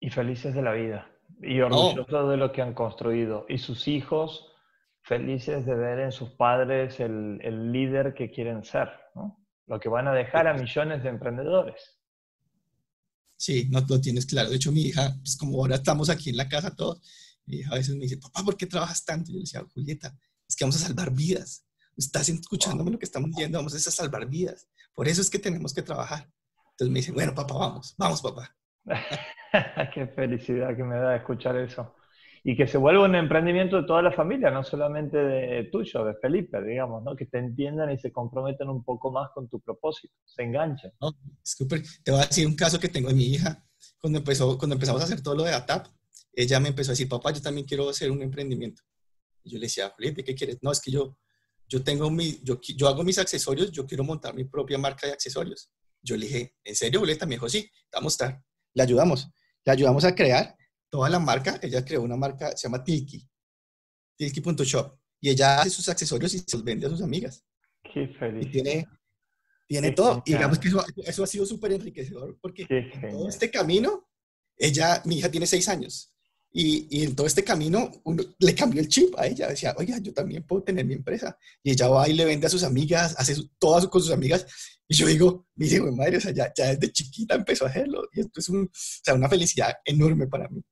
Y 0.00 0.10
felices 0.10 0.54
de 0.54 0.62
la 0.62 0.72
vida. 0.72 1.10
Y 1.42 1.60
orgullosos 1.60 2.30
de 2.30 2.36
lo 2.36 2.52
que 2.52 2.62
han 2.62 2.72
construido. 2.72 3.44
Y 3.48 3.58
sus 3.58 3.88
hijos 3.88 4.46
felices 5.02 5.66
de 5.66 5.74
ver 5.74 5.98
en 6.00 6.12
sus 6.12 6.30
padres 6.30 7.00
el, 7.00 7.40
el 7.42 7.72
líder 7.72 8.14
que 8.14 8.30
quieren 8.30 8.62
ser. 8.62 8.88
Lo 9.68 9.78
que 9.78 9.88
van 9.88 10.08
a 10.08 10.14
dejar 10.14 10.48
a 10.48 10.54
millones 10.54 11.02
de 11.02 11.10
emprendedores. 11.10 11.98
Sí, 13.36 13.68
no 13.70 13.84
lo 13.88 14.00
tienes 14.00 14.26
claro. 14.26 14.50
De 14.50 14.56
hecho, 14.56 14.72
mi 14.72 14.82
hija, 14.82 15.14
pues 15.18 15.36
como 15.36 15.58
ahora 15.58 15.76
estamos 15.76 16.10
aquí 16.10 16.30
en 16.30 16.36
la 16.36 16.48
casa 16.48 16.74
todos, 16.74 17.00
mi 17.46 17.58
hija 17.58 17.72
a 17.72 17.76
veces 17.76 17.94
me 17.94 18.02
dice, 18.02 18.16
papá, 18.16 18.42
¿por 18.42 18.56
qué 18.56 18.66
trabajas 18.66 19.04
tanto? 19.04 19.30
Y 19.30 19.34
yo 19.34 19.38
le 19.38 19.44
decía, 19.44 19.64
Julieta, 19.72 20.18
es 20.48 20.56
que 20.56 20.64
vamos 20.64 20.76
a 20.82 20.86
salvar 20.86 21.12
vidas. 21.12 21.64
Estás 21.96 22.28
escuchándome 22.28 22.90
lo 22.90 22.98
que 22.98 23.04
estamos 23.04 23.30
diciendo, 23.30 23.58
vamos 23.58 23.74
a 23.74 23.90
salvar 23.90 24.26
vidas. 24.28 24.68
Por 24.94 25.06
eso 25.06 25.20
es 25.20 25.30
que 25.30 25.38
tenemos 25.38 25.72
que 25.72 25.82
trabajar. 25.82 26.28
Entonces 26.70 26.92
me 26.92 27.00
dice, 27.00 27.12
bueno, 27.12 27.34
papá, 27.34 27.54
vamos, 27.54 27.94
vamos, 27.98 28.22
papá. 28.22 28.56
Qué 29.94 30.06
felicidad 30.08 30.76
que 30.76 30.82
me 30.82 30.96
da 30.96 31.16
escuchar 31.16 31.56
eso. 31.56 31.94
Y 32.44 32.56
que 32.56 32.66
se 32.66 32.78
vuelva 32.78 33.04
un 33.04 33.14
emprendimiento 33.14 33.76
de 33.76 33.86
toda 33.86 34.02
la 34.02 34.12
familia, 34.12 34.50
no 34.50 34.62
solamente 34.62 35.16
de 35.16 35.64
tuyo, 35.64 36.04
de 36.04 36.14
Felipe, 36.14 36.62
digamos, 36.62 37.02
¿no? 37.02 37.16
Que 37.16 37.26
te 37.26 37.38
entiendan 37.38 37.90
y 37.90 37.98
se 37.98 38.12
comprometen 38.12 38.68
un 38.68 38.84
poco 38.84 39.10
más 39.10 39.30
con 39.34 39.48
tu 39.48 39.60
propósito, 39.60 40.14
se 40.24 40.42
enganchen. 40.42 40.92
No, 41.00 41.12
Te 42.04 42.10
voy 42.10 42.20
a 42.20 42.26
decir 42.26 42.46
un 42.46 42.56
caso 42.56 42.78
que 42.78 42.88
tengo 42.88 43.08
de 43.08 43.14
mi 43.14 43.24
hija. 43.24 43.64
Cuando, 44.00 44.18
empezó, 44.18 44.56
cuando 44.56 44.74
empezamos 44.74 45.00
a 45.02 45.04
hacer 45.04 45.22
todo 45.22 45.34
lo 45.34 45.44
de 45.44 45.52
ATAP, 45.52 45.86
ella 46.32 46.60
me 46.60 46.68
empezó 46.68 46.90
a 46.90 46.94
decir, 46.94 47.08
papá, 47.08 47.32
yo 47.32 47.42
también 47.42 47.66
quiero 47.66 47.88
hacer 47.88 48.10
un 48.10 48.22
emprendimiento. 48.22 48.82
Y 49.42 49.50
yo 49.50 49.58
le 49.58 49.66
decía, 49.66 49.90
Felipe, 49.96 50.22
¿qué 50.24 50.34
quieres? 50.34 50.58
No, 50.62 50.70
es 50.70 50.80
que 50.80 50.90
yo, 50.90 51.16
yo, 51.66 51.82
tengo 51.82 52.10
mi, 52.10 52.40
yo, 52.44 52.60
yo 52.76 52.88
hago 52.88 53.02
mis 53.02 53.18
accesorios, 53.18 53.72
yo 53.72 53.86
quiero 53.86 54.04
montar 54.04 54.34
mi 54.34 54.44
propia 54.44 54.78
marca 54.78 55.06
de 55.06 55.12
accesorios. 55.12 55.70
Yo 56.00 56.16
le 56.16 56.26
dije, 56.26 56.54
¿en 56.64 56.76
serio, 56.76 57.00
Julieta? 57.00 57.26
Me 57.26 57.34
dijo, 57.34 57.48
sí, 57.48 57.68
vamos 57.92 58.12
a 58.12 58.14
estar 58.14 58.42
le 58.78 58.82
ayudamos. 58.84 59.28
Le 59.64 59.72
ayudamos 59.72 60.04
a 60.04 60.14
crear 60.14 60.56
toda 60.90 61.08
la 61.08 61.18
marca. 61.18 61.58
Ella 61.62 61.84
creó 61.84 62.02
una 62.02 62.16
marca, 62.16 62.56
se 62.56 62.66
llama 62.66 62.82
Tilki, 62.82 63.26
tilki.shop. 64.16 64.98
Y 65.20 65.30
ella 65.30 65.60
hace 65.60 65.70
sus 65.70 65.88
accesorios 65.88 66.34
y 66.34 66.38
se 66.38 66.56
los 66.56 66.64
vende 66.64 66.86
a 66.86 66.90
sus 66.90 67.02
amigas. 67.02 67.44
Qué 67.92 68.08
feliz. 68.18 68.46
Y 68.46 68.50
tiene, 68.50 68.86
tiene 69.66 69.92
todo. 69.92 70.22
Y 70.24 70.32
digamos 70.32 70.58
que 70.58 70.68
eso, 71.04 71.22
ha 71.22 71.26
sido 71.26 71.44
súper 71.44 71.72
enriquecedor 71.72 72.38
porque 72.40 72.66
en 72.68 73.10
todo 73.10 73.28
este 73.28 73.50
camino, 73.50 74.08
ella, 74.56 75.02
mi 75.04 75.18
hija 75.18 75.30
tiene 75.30 75.46
seis 75.46 75.68
años. 75.68 76.12
Y, 76.50 76.86
y, 76.90 77.04
en 77.04 77.14
todo 77.14 77.26
este 77.26 77.44
camino 77.44 77.90
uno, 78.04 78.22
le 78.38 78.54
cambió 78.54 78.80
el 78.80 78.88
chip 78.88 79.14
a 79.18 79.26
ella. 79.26 79.48
Decía, 79.48 79.74
oiga, 79.76 79.98
yo 79.98 80.14
también 80.14 80.44
puedo 80.44 80.62
tener 80.62 80.84
mi 80.84 80.94
empresa. 80.94 81.36
Y 81.62 81.72
ella 81.72 81.88
va 81.88 82.08
y 82.08 82.14
le 82.14 82.24
vende 82.24 82.46
a 82.46 82.50
sus 82.50 82.62
amigas, 82.62 83.14
hace 83.18 83.34
todas 83.58 83.86
con 83.88 84.00
sus 84.00 84.12
amigas. 84.12 84.46
Y 84.88 84.94
yo 84.94 85.06
digo, 85.06 85.46
mire, 85.56 85.80
madre, 85.92 86.16
o 86.16 86.20
sea, 86.20 86.32
ya, 86.32 86.50
ya, 86.56 86.74
desde 86.74 86.90
chiquita 86.90 87.34
empezó 87.34 87.66
a 87.66 87.68
hacerlo. 87.68 88.08
Y 88.12 88.20
esto 88.20 88.40
es 88.40 88.48
un, 88.48 88.64
o 88.64 88.70
sea, 88.72 89.14
una 89.14 89.28
felicidad 89.28 89.74
enorme 89.84 90.26
para 90.26 90.48
mí. 90.48 90.62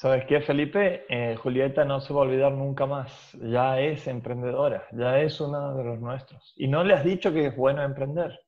¿Sabes 0.00 0.24
qué, 0.24 0.40
Felipe? 0.40 1.04
Eh, 1.10 1.36
Julieta 1.36 1.84
no 1.84 2.00
se 2.00 2.14
va 2.14 2.20
a 2.20 2.22
olvidar 2.22 2.52
nunca 2.52 2.86
más. 2.86 3.36
Ya 3.42 3.78
es 3.78 4.06
emprendedora, 4.06 4.86
ya 4.92 5.20
es 5.20 5.38
una 5.42 5.74
de 5.74 5.84
los 5.84 6.00
nuestros. 6.00 6.54
Y 6.56 6.68
no 6.68 6.82
le 6.82 6.94
has 6.94 7.04
dicho 7.04 7.30
que 7.34 7.48
es 7.48 7.54
bueno 7.54 7.82
emprender, 7.82 8.40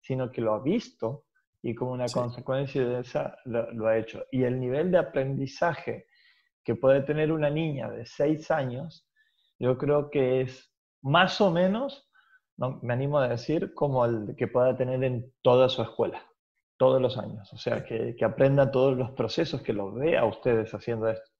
sino 0.00 0.32
que 0.32 0.40
lo 0.40 0.54
ha 0.54 0.60
visto 0.60 1.26
y 1.62 1.76
como 1.76 1.92
una 1.92 2.06
consecuencia 2.08 2.84
de 2.84 3.02
esa 3.02 3.38
lo, 3.44 3.70
lo, 3.70 3.86
ha 3.86 3.96
hecho. 3.96 4.24
Y 4.32 4.42
el 4.42 4.58
nivel 4.58 4.90
de 4.90 4.98
aprendizaje 4.98 6.06
que 6.64 6.74
puede 6.74 7.02
tener 7.02 7.30
una 7.30 7.50
niña 7.50 7.88
de 7.88 8.04
seis 8.04 8.50
años, 8.50 9.08
yo 9.60 9.78
creo 9.78 10.10
que 10.10 10.40
es 10.40 10.74
más 11.02 11.40
o 11.40 11.52
menos, 11.52 12.10
no, 12.56 12.80
me 12.82 12.94
animo 12.94 13.20
a 13.20 13.28
decir, 13.28 13.74
como 13.74 14.04
el 14.04 14.34
que 14.36 14.48
pueda 14.48 14.76
tener 14.76 15.04
en 15.04 15.32
toda 15.40 15.68
su 15.68 15.82
escuela, 15.82 16.26
todos 16.76 17.00
los 17.00 17.16
años. 17.18 17.52
O 17.52 17.58
sea, 17.58 17.84
que, 17.84 18.14
que 18.16 18.24
aprenda 18.24 18.70
todos 18.70 18.96
los 18.96 19.10
procesos, 19.12 19.62
que 19.62 19.72
los 19.72 19.94
vea 19.94 20.24
ustedes 20.24 20.72
haciendo 20.72 21.08
esto. 21.08 21.30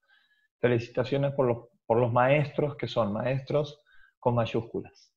Felicitaciones 0.61 1.33
por 1.35 1.47
los, 1.47 1.69
por 1.87 1.99
los 1.99 2.13
maestros, 2.13 2.77
que 2.77 2.89
son 2.89 3.13
maestros 3.13 3.81
con 4.19 4.35
mayúsculas. 4.35 5.13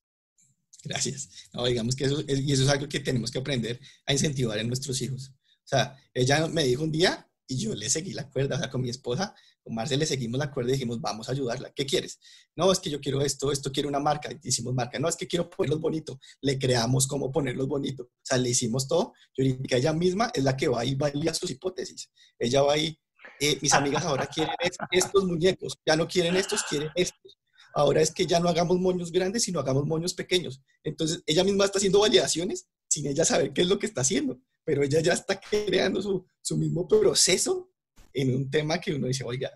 Gracias. 0.83 1.49
No, 1.53 1.65
digamos 1.65 1.95
que 1.95 2.05
eso, 2.05 2.21
y 2.27 2.51
eso 2.51 2.63
es 2.63 2.69
algo 2.69 2.87
que 2.87 2.99
tenemos 2.99 3.31
que 3.31 3.39
aprender 3.39 3.79
a 4.05 4.13
incentivar 4.13 4.57
en 4.57 4.67
nuestros 4.67 5.01
hijos. 5.01 5.33
O 5.63 5.67
sea, 5.69 5.95
ella 6.13 6.47
me 6.47 6.63
dijo 6.63 6.83
un 6.83 6.91
día, 6.91 7.28
y 7.51 7.57
yo 7.57 7.73
le 7.73 7.89
seguí 7.89 8.13
la 8.13 8.29
cuerda, 8.29 8.57
o 8.57 8.59
sea, 8.59 8.69
con 8.69 8.79
mi 8.79 8.91
esposa, 8.91 9.33
con 9.63 9.73
Marce 9.73 9.97
le 9.97 10.05
seguimos 10.05 10.37
la 10.37 10.51
cuerda 10.51 10.69
y 10.69 10.73
dijimos, 10.73 11.01
vamos 11.01 11.27
a 11.27 11.31
ayudarla. 11.31 11.71
¿Qué 11.71 11.83
quieres? 11.83 12.19
No, 12.55 12.71
es 12.71 12.79
que 12.79 12.91
yo 12.91 13.01
quiero 13.01 13.21
esto, 13.21 13.51
esto 13.51 13.71
quiero 13.71 13.89
una 13.89 13.99
marca. 13.99 14.29
Y 14.31 14.49
hicimos 14.49 14.75
marca. 14.75 14.99
No, 14.99 15.09
es 15.09 15.15
que 15.15 15.27
quiero 15.27 15.49
ponerlos 15.49 15.81
bonito. 15.81 16.19
Le 16.41 16.59
creamos 16.59 17.07
cómo 17.07 17.31
ponerlos 17.31 17.67
bonito. 17.67 18.03
O 18.03 18.21
sea, 18.21 18.37
le 18.37 18.49
hicimos 18.49 18.87
todo. 18.87 19.13
Yo 19.35 19.43
que 19.67 19.77
ella 19.77 19.93
misma 19.93 20.29
es 20.31 20.43
la 20.43 20.55
que 20.55 20.67
va 20.67 20.85
y 20.85 20.93
valía 20.93 21.33
sus 21.33 21.49
hipótesis. 21.49 22.11
Ella 22.37 22.61
va 22.61 22.77
y, 22.77 22.95
eh, 23.39 23.57
mis 23.61 23.73
amigas 23.73 24.05
ahora 24.05 24.27
quieren 24.27 24.53
estos 24.91 25.25
muñecos, 25.25 25.79
ya 25.85 25.95
no 25.95 26.07
quieren 26.07 26.35
estos, 26.35 26.63
quieren 26.63 26.89
estos. 26.93 27.39
Ahora 27.73 28.01
es 28.01 28.11
que 28.11 28.27
ya 28.27 28.39
no 28.39 28.49
hagamos 28.49 28.77
moños 28.79 29.11
grandes, 29.11 29.43
sino 29.43 29.59
hagamos 29.59 29.85
moños 29.85 30.13
pequeños. 30.13 30.61
Entonces, 30.83 31.23
ella 31.25 31.43
misma 31.43 31.65
está 31.65 31.79
haciendo 31.79 31.99
validaciones 31.99 32.67
sin 32.89 33.07
ella 33.07 33.23
saber 33.23 33.53
qué 33.53 33.61
es 33.61 33.69
lo 33.69 33.79
que 33.79 33.85
está 33.85 34.01
haciendo, 34.01 34.39
pero 34.63 34.83
ella 34.83 34.99
ya 34.99 35.13
está 35.13 35.39
creando 35.39 36.01
su, 36.01 36.25
su 36.41 36.57
mismo 36.57 36.87
proceso 36.87 37.69
en 38.13 38.35
un 38.35 38.49
tema 38.49 38.79
que 38.79 38.93
uno 38.93 39.07
dice, 39.07 39.23
oiga, 39.23 39.49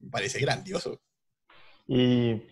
me 0.00 0.10
parece 0.10 0.40
grandioso. 0.40 1.00
Y 1.86 2.42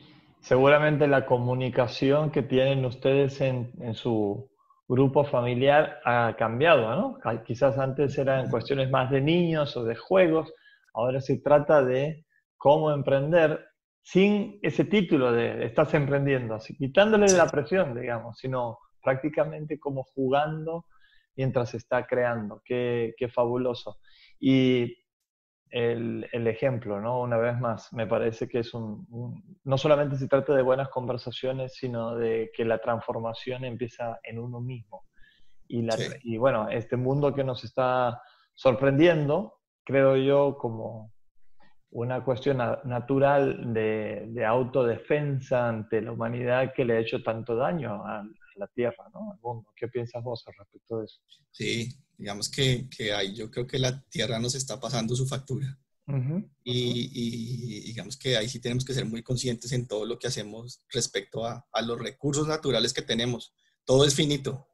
seguramente 0.40 1.06
la 1.06 1.26
comunicación 1.26 2.30
que 2.30 2.42
tienen 2.42 2.84
ustedes 2.84 3.40
en, 3.40 3.72
en 3.80 3.94
su 3.94 4.48
grupo 4.88 5.24
familiar 5.24 6.00
ha 6.04 6.36
cambiado, 6.38 6.94
¿no? 6.94 7.18
Quizás 7.44 7.76
antes 7.78 8.16
eran 8.18 8.50
cuestiones 8.50 8.90
más 8.90 9.10
de 9.10 9.20
niños 9.20 9.76
o 9.76 9.84
de 9.84 9.96
juegos, 9.96 10.52
ahora 10.94 11.20
se 11.20 11.38
trata 11.38 11.82
de 11.82 12.24
cómo 12.56 12.92
emprender 12.92 13.66
sin 14.02 14.60
ese 14.62 14.84
título 14.84 15.32
de 15.32 15.64
estás 15.64 15.92
emprendiendo, 15.94 16.54
así, 16.54 16.76
quitándole 16.76 17.26
la 17.32 17.48
presión, 17.48 17.98
digamos, 18.00 18.38
sino 18.38 18.78
prácticamente 19.06 19.78
como 19.78 20.02
jugando 20.02 20.84
mientras 21.36 21.70
se 21.70 21.76
está 21.76 22.06
creando. 22.08 22.60
Qué, 22.64 23.14
qué 23.16 23.28
fabuloso. 23.28 23.98
Y 24.40 24.96
el, 25.70 26.28
el, 26.32 26.46
ejemplo, 26.48 27.00
¿no? 27.00 27.20
Una 27.20 27.36
vez 27.36 27.56
más, 27.60 27.92
me 27.92 28.08
parece 28.08 28.48
que 28.48 28.60
es 28.60 28.74
un, 28.74 29.06
No 29.62 29.78
solamente 29.78 30.16
se 30.16 30.26
trata 30.26 30.54
de 30.54 30.62
buenas 30.62 30.88
conversaciones, 30.88 31.74
sino 31.74 32.16
de 32.16 32.50
que 32.52 32.64
la 32.64 32.78
transformación 32.78 33.64
empieza 33.64 34.18
en 34.24 34.40
uno 34.40 34.60
mismo. 34.60 35.04
Y, 35.68 35.82
la, 35.82 35.94
y 36.24 36.36
bueno, 36.36 36.68
este 36.68 36.96
mundo 36.96 37.32
que 37.32 37.44
nos 37.44 37.62
está 37.62 38.20
sorprendiendo, 38.54 39.60
creo 39.84 40.16
yo, 40.16 40.56
como 40.58 41.12
una 41.90 42.24
cuestión 42.24 42.58
natural 42.84 43.72
de, 43.72 44.24
de, 44.30 44.44
autodefensa 44.44 45.68
ante 45.68 46.02
la 46.02 46.12
humanidad 46.12 46.72
que 46.74 46.84
le 46.84 46.96
ha 46.96 47.00
hecho 47.00 47.22
tanto 47.22 47.54
daño 47.54 48.04
a, 48.04 48.24
la 48.56 48.66
Tierra, 48.68 49.08
¿no? 49.12 49.32
Al 49.32 49.38
mundo. 49.40 49.70
¿Qué 49.76 49.88
piensas 49.88 50.22
vos 50.22 50.42
al 50.46 50.54
respecto 50.58 50.98
de 50.98 51.04
eso? 51.06 51.20
Sí, 51.50 51.88
digamos 52.16 52.48
que, 52.48 52.88
que 52.88 53.12
hay, 53.12 53.34
yo 53.34 53.50
creo 53.50 53.66
que 53.66 53.78
la 53.78 54.02
Tierra 54.08 54.38
nos 54.38 54.54
está 54.54 54.78
pasando 54.80 55.14
su 55.14 55.26
factura. 55.26 55.78
y, 56.62 57.10
y, 57.12 57.80
digamos 57.80 58.16
que 58.16 58.36
ahí 58.36 58.48
sí 58.48 58.60
tenemos 58.60 58.84
que 58.84 58.94
ser 58.94 59.06
muy 59.06 59.22
conscientes 59.24 59.72
en 59.72 59.88
todo 59.88 60.04
lo 60.04 60.18
que 60.18 60.28
hacemos 60.28 60.80
respecto 60.90 61.44
a, 61.44 61.66
a, 61.72 61.82
los 61.82 61.98
recursos 61.98 62.46
naturales 62.46 62.92
que 62.92 63.02
tenemos. 63.02 63.52
Todo 63.84 64.04
es 64.04 64.14
finito 64.14 64.68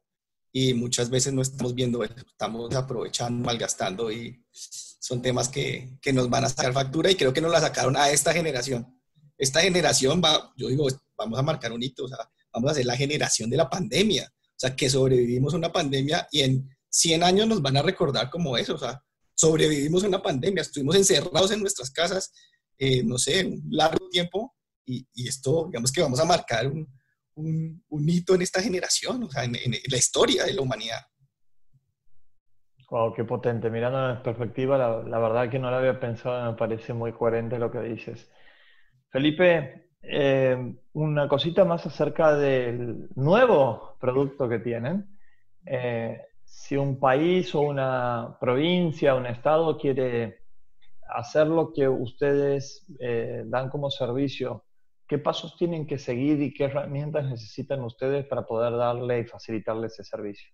y 0.55 0.75
muchas 0.75 1.09
veces 1.09 1.33
no 1.33 1.41
estamos 1.41 1.73
viendo 1.73 2.03
eso, 2.03 2.13
estamos 2.27 2.73
aprovechando, 2.75 3.43
malgastando 3.43 4.11
y 4.11 4.45
son 4.51 5.21
temas 5.21 5.49
que, 5.49 5.97
que 5.99 6.13
nos 6.13 6.29
van 6.29 6.45
a 6.45 6.49
sacar 6.49 6.71
factura 6.71 7.09
y 7.09 7.15
creo 7.15 7.33
que 7.33 7.41
nos 7.41 7.51
la 7.51 7.59
sacaron 7.59 7.97
a 7.97 8.11
esta 8.11 8.31
generación. 8.31 8.87
Esta 9.35 9.61
generación 9.61 10.21
va, 10.23 10.53
yo 10.55 10.67
digo, 10.67 10.87
vamos 11.17 11.39
a 11.39 11.41
marcar 11.41 11.71
un 11.73 11.81
hito, 11.81 12.05
o 12.05 12.07
sea, 12.07 12.19
vamos 12.53 12.71
a 12.71 12.75
ser 12.75 12.85
la 12.85 12.95
generación 12.95 13.49
de 13.49 13.57
la 13.57 13.69
pandemia, 13.69 14.31
o 14.31 14.55
sea, 14.55 14.75
que 14.75 14.89
sobrevivimos 14.89 15.53
a 15.53 15.57
una 15.57 15.71
pandemia 15.71 16.27
y 16.31 16.41
en 16.41 16.69
100 16.89 17.23
años 17.23 17.47
nos 17.47 17.61
van 17.61 17.77
a 17.77 17.81
recordar 17.81 18.29
como 18.29 18.55
eso, 18.57 18.75
o 18.75 18.77
sea, 18.77 19.01
sobrevivimos 19.33 20.03
a 20.03 20.07
una 20.07 20.21
pandemia, 20.21 20.61
estuvimos 20.61 20.95
encerrados 20.95 21.51
en 21.51 21.59
nuestras 21.59 21.91
casas, 21.91 22.31
eh, 22.77 23.03
no 23.03 23.17
sé, 23.17 23.45
un 23.45 23.63
largo 23.69 24.07
tiempo, 24.09 24.55
y, 24.85 25.07
y, 25.13 25.27
esto, 25.27 25.67
digamos 25.67 25.91
que 25.91 26.01
vamos 26.01 26.19
a 26.19 26.25
marcar 26.25 26.67
un, 26.67 26.89
hito 28.07 28.35
en 28.35 28.41
esta 28.41 28.61
generación, 28.61 29.23
o 29.23 29.29
sea, 29.29 29.43
en, 29.43 29.55
en, 29.55 29.71
la 29.89 29.97
historia 29.97 30.43
de 30.43 30.53
la 30.53 30.61
humanidad. 30.61 30.99
Wow, 32.89 33.13
qué 33.15 33.23
potente. 33.23 33.71
Mirando 33.71 34.11
en 34.11 34.21
perspectiva, 34.21 34.77
la, 34.77 35.01
la 35.03 35.17
verdad 35.17 35.49
que 35.49 35.57
no 35.57 35.71
lo 35.71 35.77
había 35.77 35.99
pensado, 35.99 36.51
me 36.51 36.57
parece 36.57 36.93
muy 36.93 37.11
coherente 37.13 37.57
lo 37.57 37.71
que 37.71 37.79
dices. 37.79 38.29
Felipe, 39.09 39.92
eh, 40.03 40.75
una 40.93 41.29
cosita 41.29 41.65
más 41.65 41.85
acerca 41.85 42.35
del 42.35 43.09
nuevo 43.15 43.95
producto 43.99 44.49
que 44.49 44.59
tienen. 44.59 45.17
Eh, 45.65 46.21
si 46.43 46.75
un 46.75 46.99
país 46.99 47.55
o 47.55 47.61
una 47.61 48.37
provincia, 48.39 49.15
un 49.15 49.25
estado 49.25 49.77
quiere 49.77 50.41
hacer 51.15 51.47
lo 51.47 51.71
que 51.73 51.87
ustedes 51.87 52.85
eh, 52.99 53.43
dan 53.45 53.69
como 53.69 53.89
servicio, 53.89 54.65
¿qué 55.07 55.17
pasos 55.17 55.55
tienen 55.57 55.87
que 55.87 55.97
seguir 55.97 56.41
y 56.41 56.53
qué 56.53 56.65
herramientas 56.65 57.23
necesitan 57.25 57.81
ustedes 57.81 58.25
para 58.25 58.45
poder 58.45 58.75
darle 58.75 59.21
y 59.21 59.25
facilitarle 59.25 59.87
ese 59.87 60.03
servicio? 60.03 60.51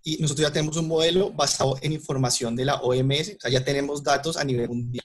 y 0.08 0.18
nosotros 0.18 0.46
ya 0.46 0.52
tenemos 0.52 0.76
un 0.76 0.86
modelo 0.86 1.32
basado 1.32 1.76
en 1.82 1.92
información 1.92 2.54
de 2.54 2.64
la 2.64 2.76
OMS, 2.76 3.34
o 3.38 3.40
sea, 3.40 3.50
ya 3.50 3.64
tenemos 3.64 4.04
datos 4.04 4.36
a 4.36 4.44
nivel 4.44 4.68
mundial. 4.68 5.04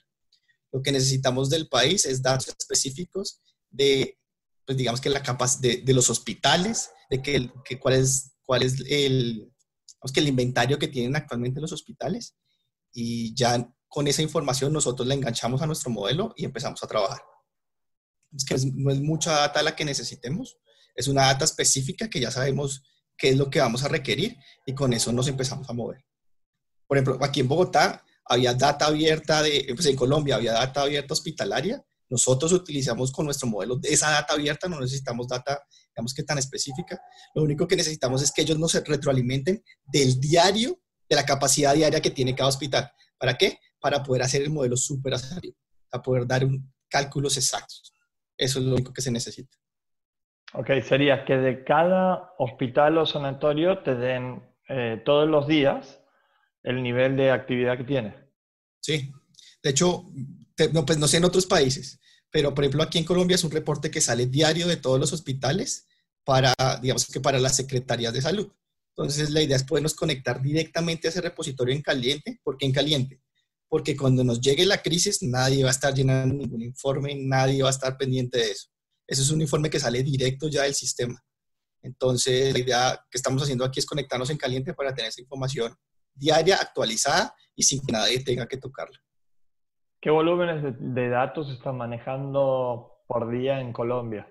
Lo 0.70 0.80
que 0.80 0.92
necesitamos 0.92 1.50
del 1.50 1.68
país 1.68 2.04
es 2.04 2.22
datos 2.22 2.54
específicos 2.56 3.40
de, 3.68 4.16
pues 4.64 4.78
digamos 4.78 5.00
que 5.00 5.10
la 5.10 5.20
capacidad 5.20 5.82
de, 5.82 5.92
los 5.92 6.08
hospitales, 6.08 6.90
de 7.10 7.20
que, 7.20 7.50
que, 7.64 7.80
cuál 7.80 7.94
es, 7.94 8.30
cuál 8.44 8.62
es 8.62 8.78
el, 8.88 9.52
que 10.14 10.20
el 10.20 10.28
inventario 10.28 10.78
que 10.78 10.86
tienen 10.86 11.16
actualmente 11.16 11.60
los 11.60 11.72
hospitales 11.72 12.36
y 12.92 13.34
ya 13.34 13.68
con 13.88 14.06
esa 14.06 14.22
información 14.22 14.72
nosotros 14.72 15.08
la 15.08 15.14
enganchamos 15.14 15.62
a 15.62 15.66
nuestro 15.66 15.90
modelo 15.90 16.32
y 16.36 16.44
empezamos 16.44 16.80
a 16.84 16.86
trabajar. 16.86 17.22
Es 18.32 18.44
que 18.44 18.54
no 18.72 18.92
es 18.92 19.00
mucha 19.00 19.32
data 19.32 19.64
la 19.64 19.74
que 19.74 19.84
necesitemos, 19.84 20.58
es 20.94 21.08
una 21.08 21.22
data 21.22 21.44
específica 21.44 22.08
que 22.08 22.20
ya 22.20 22.30
sabemos 22.30 22.84
qué 23.22 23.28
es 23.28 23.36
lo 23.36 23.48
que 23.48 23.60
vamos 23.60 23.84
a 23.84 23.88
requerir 23.88 24.36
y 24.66 24.74
con 24.74 24.92
eso 24.92 25.12
nos 25.12 25.28
empezamos 25.28 25.70
a 25.70 25.72
mover. 25.72 26.04
Por 26.88 26.98
ejemplo, 26.98 27.24
aquí 27.24 27.38
en 27.38 27.46
Bogotá 27.46 28.04
había 28.24 28.52
data 28.52 28.86
abierta 28.86 29.44
de, 29.44 29.64
pues 29.76 29.86
en 29.86 29.94
Colombia 29.94 30.34
había 30.34 30.54
data 30.54 30.82
abierta 30.82 31.14
hospitalaria. 31.14 31.80
Nosotros 32.10 32.50
utilizamos 32.50 33.12
con 33.12 33.26
nuestro 33.26 33.46
modelo 33.46 33.76
de 33.76 33.90
esa 33.90 34.10
data 34.10 34.34
abierta, 34.34 34.68
no 34.68 34.80
necesitamos 34.80 35.28
data, 35.28 35.62
digamos 35.94 36.12
que 36.14 36.24
tan 36.24 36.36
específica. 36.38 37.00
Lo 37.32 37.44
único 37.44 37.68
que 37.68 37.76
necesitamos 37.76 38.22
es 38.22 38.32
que 38.32 38.42
ellos 38.42 38.58
nos 38.58 38.74
retroalimenten 38.74 39.62
del 39.84 40.18
diario, 40.18 40.80
de 41.08 41.14
la 41.14 41.24
capacidad 41.24 41.76
diaria 41.76 42.02
que 42.02 42.10
tiene 42.10 42.34
cada 42.34 42.48
hospital. 42.48 42.90
¿Para 43.16 43.38
qué? 43.38 43.56
Para 43.78 44.02
poder 44.02 44.22
hacer 44.22 44.42
el 44.42 44.50
modelo 44.50 44.76
súper 44.76 45.14
para 45.88 46.02
poder 46.02 46.26
dar 46.26 46.44
un, 46.44 46.74
cálculos 46.88 47.36
exactos. 47.36 47.92
Eso 48.36 48.58
es 48.58 48.64
lo 48.64 48.74
único 48.74 48.92
que 48.92 49.00
se 49.00 49.12
necesita. 49.12 49.61
Ok, 50.54 50.68
sería 50.86 51.24
que 51.24 51.36
de 51.36 51.64
cada 51.64 52.34
hospital 52.38 52.98
o 52.98 53.06
sanatorio 53.06 53.78
te 53.78 53.94
den 53.94 54.42
eh, 54.68 55.00
todos 55.04 55.28
los 55.28 55.46
días 55.46 56.00
el 56.62 56.82
nivel 56.82 57.16
de 57.16 57.30
actividad 57.30 57.78
que 57.78 57.84
tiene. 57.84 58.14
Sí, 58.80 59.10
de 59.62 59.70
hecho, 59.70 60.10
no, 60.72 60.84
pues 60.84 60.98
no 60.98 61.08
sé 61.08 61.16
en 61.16 61.24
otros 61.24 61.46
países, 61.46 62.00
pero 62.30 62.54
por 62.54 62.64
ejemplo 62.64 62.82
aquí 62.82 62.98
en 62.98 63.04
Colombia 63.04 63.34
es 63.34 63.44
un 63.44 63.50
reporte 63.50 63.90
que 63.90 64.00
sale 64.00 64.26
diario 64.26 64.66
de 64.66 64.76
todos 64.76 65.00
los 65.00 65.12
hospitales 65.12 65.86
para, 66.24 66.54
digamos 66.80 67.06
que 67.06 67.20
para 67.20 67.38
las 67.38 67.56
secretarías 67.56 68.12
de 68.12 68.22
salud. 68.22 68.52
Entonces 68.94 69.30
la 69.30 69.42
idea 69.42 69.56
es 69.56 69.64
podernos 69.64 69.94
conectar 69.94 70.42
directamente 70.42 71.08
a 71.08 71.10
ese 71.10 71.22
repositorio 71.22 71.74
en 71.74 71.80
caliente. 71.80 72.40
¿Por 72.42 72.58
qué 72.58 72.66
en 72.66 72.72
caliente? 72.72 73.22
Porque 73.68 73.96
cuando 73.96 74.22
nos 74.22 74.40
llegue 74.40 74.66
la 74.66 74.82
crisis 74.82 75.22
nadie 75.22 75.62
va 75.62 75.70
a 75.70 75.72
estar 75.72 75.94
llenando 75.94 76.34
ningún 76.34 76.60
informe, 76.60 77.14
nadie 77.14 77.62
va 77.62 77.68
a 77.68 77.72
estar 77.72 77.96
pendiente 77.96 78.38
de 78.38 78.50
eso. 78.50 78.71
Eso 79.12 79.20
es 79.20 79.30
un 79.30 79.42
informe 79.42 79.68
que 79.68 79.78
sale 79.78 80.02
directo 80.02 80.48
ya 80.48 80.62
del 80.62 80.72
sistema. 80.72 81.22
Entonces, 81.82 82.50
la 82.50 82.58
idea 82.58 83.06
que 83.10 83.18
estamos 83.18 83.42
haciendo 83.42 83.62
aquí 83.62 83.78
es 83.78 83.84
conectarnos 83.84 84.30
en 84.30 84.38
caliente 84.38 84.72
para 84.72 84.94
tener 84.94 85.10
esa 85.10 85.20
información 85.20 85.74
diaria, 86.14 86.56
actualizada 86.56 87.34
y 87.54 87.62
sin 87.62 87.84
que 87.84 87.92
nadie 87.92 88.24
tenga 88.24 88.48
que 88.48 88.56
tocarla. 88.56 88.98
¿Qué 90.00 90.08
volúmenes 90.08 90.62
de, 90.78 91.08
datos 91.10 91.50
están 91.50 91.76
manejando 91.76 93.02
por 93.06 93.30
día 93.30 93.60
en 93.60 93.74
Colombia? 93.74 94.26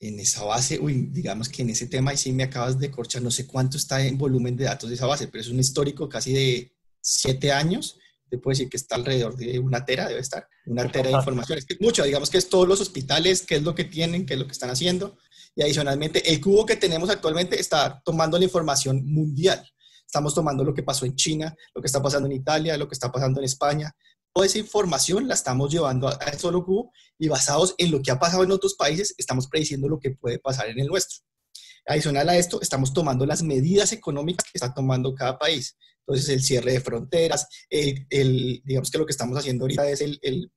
En 0.00 0.18
esa 0.18 0.46
base, 0.46 0.80
uy, 0.80 1.08
digamos 1.10 1.50
que 1.50 1.60
en 1.60 1.68
ese 1.68 1.88
tema, 1.88 2.14
y 2.14 2.16
sí 2.16 2.32
me 2.32 2.44
acabas 2.44 2.78
de 2.78 2.90
corchar, 2.90 3.20
no 3.20 3.30
sé 3.30 3.46
cuánto 3.46 3.76
está 3.76 4.00
en 4.02 4.16
volumen 4.16 4.56
de 4.56 4.64
datos 4.64 4.88
de 4.88 4.94
esa 4.94 5.06
base, 5.06 5.28
pero 5.28 5.42
es 5.42 5.50
un 5.50 5.60
histórico 5.60 6.08
casi 6.08 6.32
de 6.32 6.72
siete 7.02 7.52
años 7.52 7.98
te 8.32 8.38
puedo 8.38 8.52
decir 8.52 8.70
que 8.70 8.78
está 8.78 8.94
alrededor 8.94 9.36
de 9.36 9.58
una 9.58 9.84
tera, 9.84 10.08
debe 10.08 10.20
estar, 10.20 10.48
una 10.64 10.90
tera 10.90 11.10
de 11.10 11.16
información. 11.16 11.58
Es 11.58 11.66
que 11.66 11.74
es 11.74 11.80
mucho, 11.82 12.02
digamos 12.02 12.30
que 12.30 12.38
es 12.38 12.48
todos 12.48 12.66
los 12.66 12.80
hospitales, 12.80 13.42
qué 13.42 13.56
es 13.56 13.62
lo 13.62 13.74
que 13.74 13.84
tienen, 13.84 14.24
qué 14.24 14.32
es 14.32 14.40
lo 14.40 14.46
que 14.46 14.52
están 14.52 14.70
haciendo. 14.70 15.18
Y 15.54 15.60
adicionalmente, 15.60 16.32
el 16.32 16.40
cubo 16.40 16.64
que 16.64 16.76
tenemos 16.76 17.10
actualmente 17.10 17.60
está 17.60 18.00
tomando 18.02 18.38
la 18.38 18.44
información 18.44 19.04
mundial. 19.04 19.62
Estamos 20.06 20.34
tomando 20.34 20.64
lo 20.64 20.72
que 20.72 20.82
pasó 20.82 21.04
en 21.04 21.14
China, 21.14 21.54
lo 21.74 21.82
que 21.82 21.88
está 21.88 22.00
pasando 22.00 22.26
en 22.26 22.32
Italia, 22.32 22.78
lo 22.78 22.88
que 22.88 22.94
está 22.94 23.12
pasando 23.12 23.38
en 23.38 23.44
España. 23.44 23.94
Toda 24.32 24.46
esa 24.46 24.56
información 24.56 25.28
la 25.28 25.34
estamos 25.34 25.70
llevando 25.70 26.08
a, 26.08 26.12
a 26.12 26.38
solo 26.38 26.64
cubo 26.64 26.90
y 27.18 27.28
basados 27.28 27.74
en 27.76 27.90
lo 27.90 28.00
que 28.00 28.12
ha 28.12 28.18
pasado 28.18 28.44
en 28.44 28.52
otros 28.52 28.76
países, 28.76 29.14
estamos 29.18 29.46
prediciendo 29.46 29.88
lo 29.88 30.00
que 30.00 30.12
puede 30.12 30.38
pasar 30.38 30.70
en 30.70 30.80
el 30.80 30.86
nuestro. 30.86 31.18
Adicional 31.86 32.28
a 32.28 32.36
esto, 32.36 32.60
estamos 32.62 32.92
tomando 32.92 33.26
las 33.26 33.42
medidas 33.42 33.92
económicas 33.92 34.44
que 34.44 34.58
está 34.58 34.72
tomando 34.72 35.14
cada 35.14 35.38
país. 35.38 35.76
Entonces, 36.06 36.28
el 36.28 36.42
cierre 36.42 36.72
de 36.72 36.80
fronteras, 36.80 37.48
el, 37.68 38.62
digamos 38.64 38.90
que 38.90 38.98
lo 38.98 39.06
que 39.06 39.12
estamos 39.12 39.36
haciendo 39.38 39.64
ahorita 39.64 39.88
es 39.88 40.00
el, 40.00 40.18
el, 40.22 40.50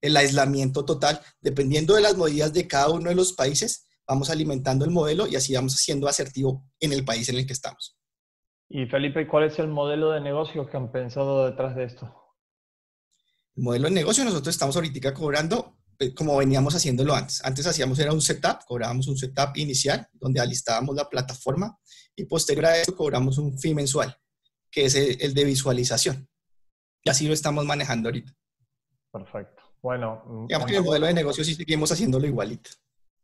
el, 0.00 0.16
aislamiento 0.16 0.84
total. 0.84 1.20
Dependiendo 1.40 1.94
de 1.94 2.02
las 2.02 2.16
medidas 2.16 2.52
de 2.52 2.66
cada 2.66 2.90
uno 2.90 3.08
de 3.08 3.14
los 3.14 3.32
países, 3.32 3.86
vamos 4.06 4.30
alimentando 4.30 4.84
el 4.84 4.90
modelo 4.90 5.26
y 5.26 5.36
así 5.36 5.54
vamos 5.54 5.74
siendo 5.74 6.08
asertivo 6.08 6.64
en 6.80 6.92
el 6.92 7.04
país 7.04 7.28
en 7.28 7.36
el 7.36 7.46
que 7.46 7.52
estamos. 7.52 7.98
Y 8.68 8.86
Felipe, 8.86 9.26
¿cuál 9.26 9.44
es 9.44 9.58
el 9.58 9.68
modelo 9.68 10.10
de 10.10 10.20
negocio 10.20 10.68
que 10.68 10.76
han 10.76 10.90
pensado 10.90 11.46
detrás 11.46 11.76
de 11.76 11.84
esto? 11.84 12.14
El 13.54 13.62
modelo 13.62 13.88
de 13.88 13.94
negocio, 13.94 14.24
nosotros 14.24 14.54
estamos 14.54 14.76
ahorita 14.76 15.14
cobrando 15.14 15.76
como 16.14 16.36
veníamos 16.36 16.74
haciéndolo 16.74 17.14
antes. 17.14 17.44
Antes 17.44 17.66
hacíamos 17.66 17.98
era 17.98 18.12
un 18.12 18.20
setup, 18.20 18.64
cobrábamos 18.66 19.08
un 19.08 19.16
setup 19.16 19.56
inicial 19.56 20.06
donde 20.12 20.40
alistábamos 20.40 20.94
la 20.94 21.08
plataforma 21.08 21.78
y 22.14 22.24
posterior 22.24 22.66
a 22.66 22.76
eso 22.76 22.96
cobramos 22.96 23.38
un 23.38 23.58
fee 23.58 23.74
mensual, 23.74 24.16
que 24.70 24.86
es 24.86 24.94
el, 24.94 25.34
de 25.34 25.44
visualización. 25.44 26.28
Y 27.04 27.10
así 27.10 27.26
lo 27.26 27.34
estamos 27.34 27.64
manejando 27.64 28.08
ahorita. 28.08 28.32
Perfecto. 29.12 29.62
Bueno, 29.82 30.22
mm, 30.26 30.46
digamos 30.48 30.66
que 30.66 30.76
el 30.76 30.84
modelo 30.84 31.06
de 31.06 31.14
negocio 31.14 31.44
sí 31.44 31.54
seguimos 31.54 31.92
haciéndolo 31.92 32.26
igualito. 32.26 32.70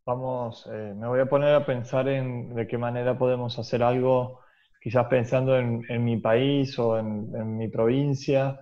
Vamos, 0.05 0.67
eh, 0.73 0.95
me 0.97 1.07
voy 1.07 1.21
a 1.21 1.27
poner 1.27 1.55
a 1.55 1.65
pensar 1.65 2.09
en 2.09 2.55
de 2.55 2.67
qué 2.67 2.77
manera 2.77 3.17
podemos 3.17 3.59
hacer 3.59 3.83
algo, 3.83 4.41
quizás 4.81 5.07
pensando 5.07 5.57
en, 5.57 6.05
mi 6.05 6.17
país 6.19 6.77
o 6.79 6.99
en, 6.99 7.31
en 7.35 7.57
mi 7.57 7.69
provincia, 7.69 8.59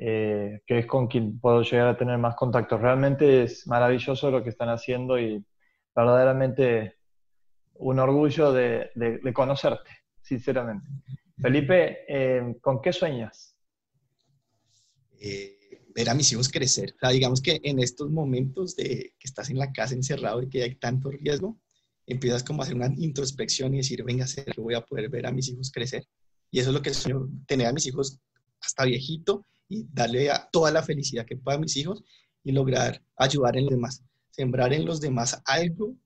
eh, 0.00 0.60
que 0.64 0.78
es 0.78 0.86
con 0.86 1.08
quien 1.08 1.40
puedo 1.40 1.62
llegar 1.62 1.88
a 1.88 1.96
tener 1.96 2.18
más 2.18 2.36
contacto. 2.36 2.78
Realmente 2.78 3.42
es 3.42 3.66
maravilloso 3.66 4.30
lo 4.30 4.44
que 4.44 4.50
están 4.50 4.68
haciendo 4.68 5.18
y 5.18 5.44
verdaderamente 5.94 6.98
un 7.74 7.98
orgullo 7.98 8.52
de, 8.52 8.92
conocerte, 9.34 9.90
sinceramente. 10.20 10.86
Felipe, 11.36 12.04
eh, 12.08 12.56
¿con 12.60 12.80
qué 12.80 12.92
sueñas? 12.92 13.56
Eh, 15.20 15.82
ver 15.92 16.10
a 16.10 16.14
mis 16.14 16.30
hijos 16.30 16.48
crecer. 16.48 16.94
O 16.94 16.98
sea, 17.00 17.10
digamos 17.10 17.40
que 17.40 17.60
en 17.64 17.80
estos 17.80 18.08
momentos 18.08 18.76
de 18.76 19.14
que 19.18 19.26
estás 19.26 19.50
en 19.50 19.58
la 19.58 19.72
casa 19.72 19.94
encerrado 19.94 20.42
y 20.42 20.48
que 20.48 20.62
hay 20.62 20.76
tanto 20.76 21.10
riesgo, 21.10 21.58
empiezas 22.06 22.44
como 22.44 22.62
a 22.62 22.64
hacer 22.64 22.76
una 22.76 22.92
introspección 22.96 23.74
y 23.74 23.78
decir, 23.78 24.04
venga, 24.04 24.26
que 24.26 24.60
voy 24.60 24.74
a 24.74 24.80
poder 24.80 25.08
ver 25.08 25.26
a 25.26 25.32
mis 25.32 25.48
hijos 25.48 25.72
crecer. 25.72 26.06
Y 26.52 26.60
eso 26.60 26.70
es 26.70 26.74
lo 26.74 26.82
que 26.82 26.90
sueño, 26.90 27.28
tener 27.48 27.66
a 27.66 27.72
mis 27.72 27.86
hijos 27.86 28.20
hasta 28.60 28.84
viejito 28.84 29.44
y 29.68 29.86
darle 29.92 30.30
a 30.30 30.48
toda 30.50 30.70
la 30.70 30.82
felicidad 30.82 31.26
que 31.26 31.36
pueda 31.36 31.56
a 31.56 31.60
mis 31.60 31.76
hijos 31.76 32.02
y 32.42 32.52
lograr 32.52 33.02
ayudar 33.16 33.56
en 33.56 33.64
los 33.64 33.70
demás, 33.70 34.02
sembrar 34.30 34.72
en 34.72 34.84
los 34.84 35.00
demás 35.00 35.40
algo 35.44 35.96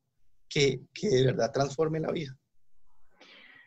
que, 0.48 0.82
que 0.92 1.08
de 1.08 1.26
verdad 1.26 1.52
transforme 1.52 2.00
la 2.00 2.10
vida. 2.10 2.36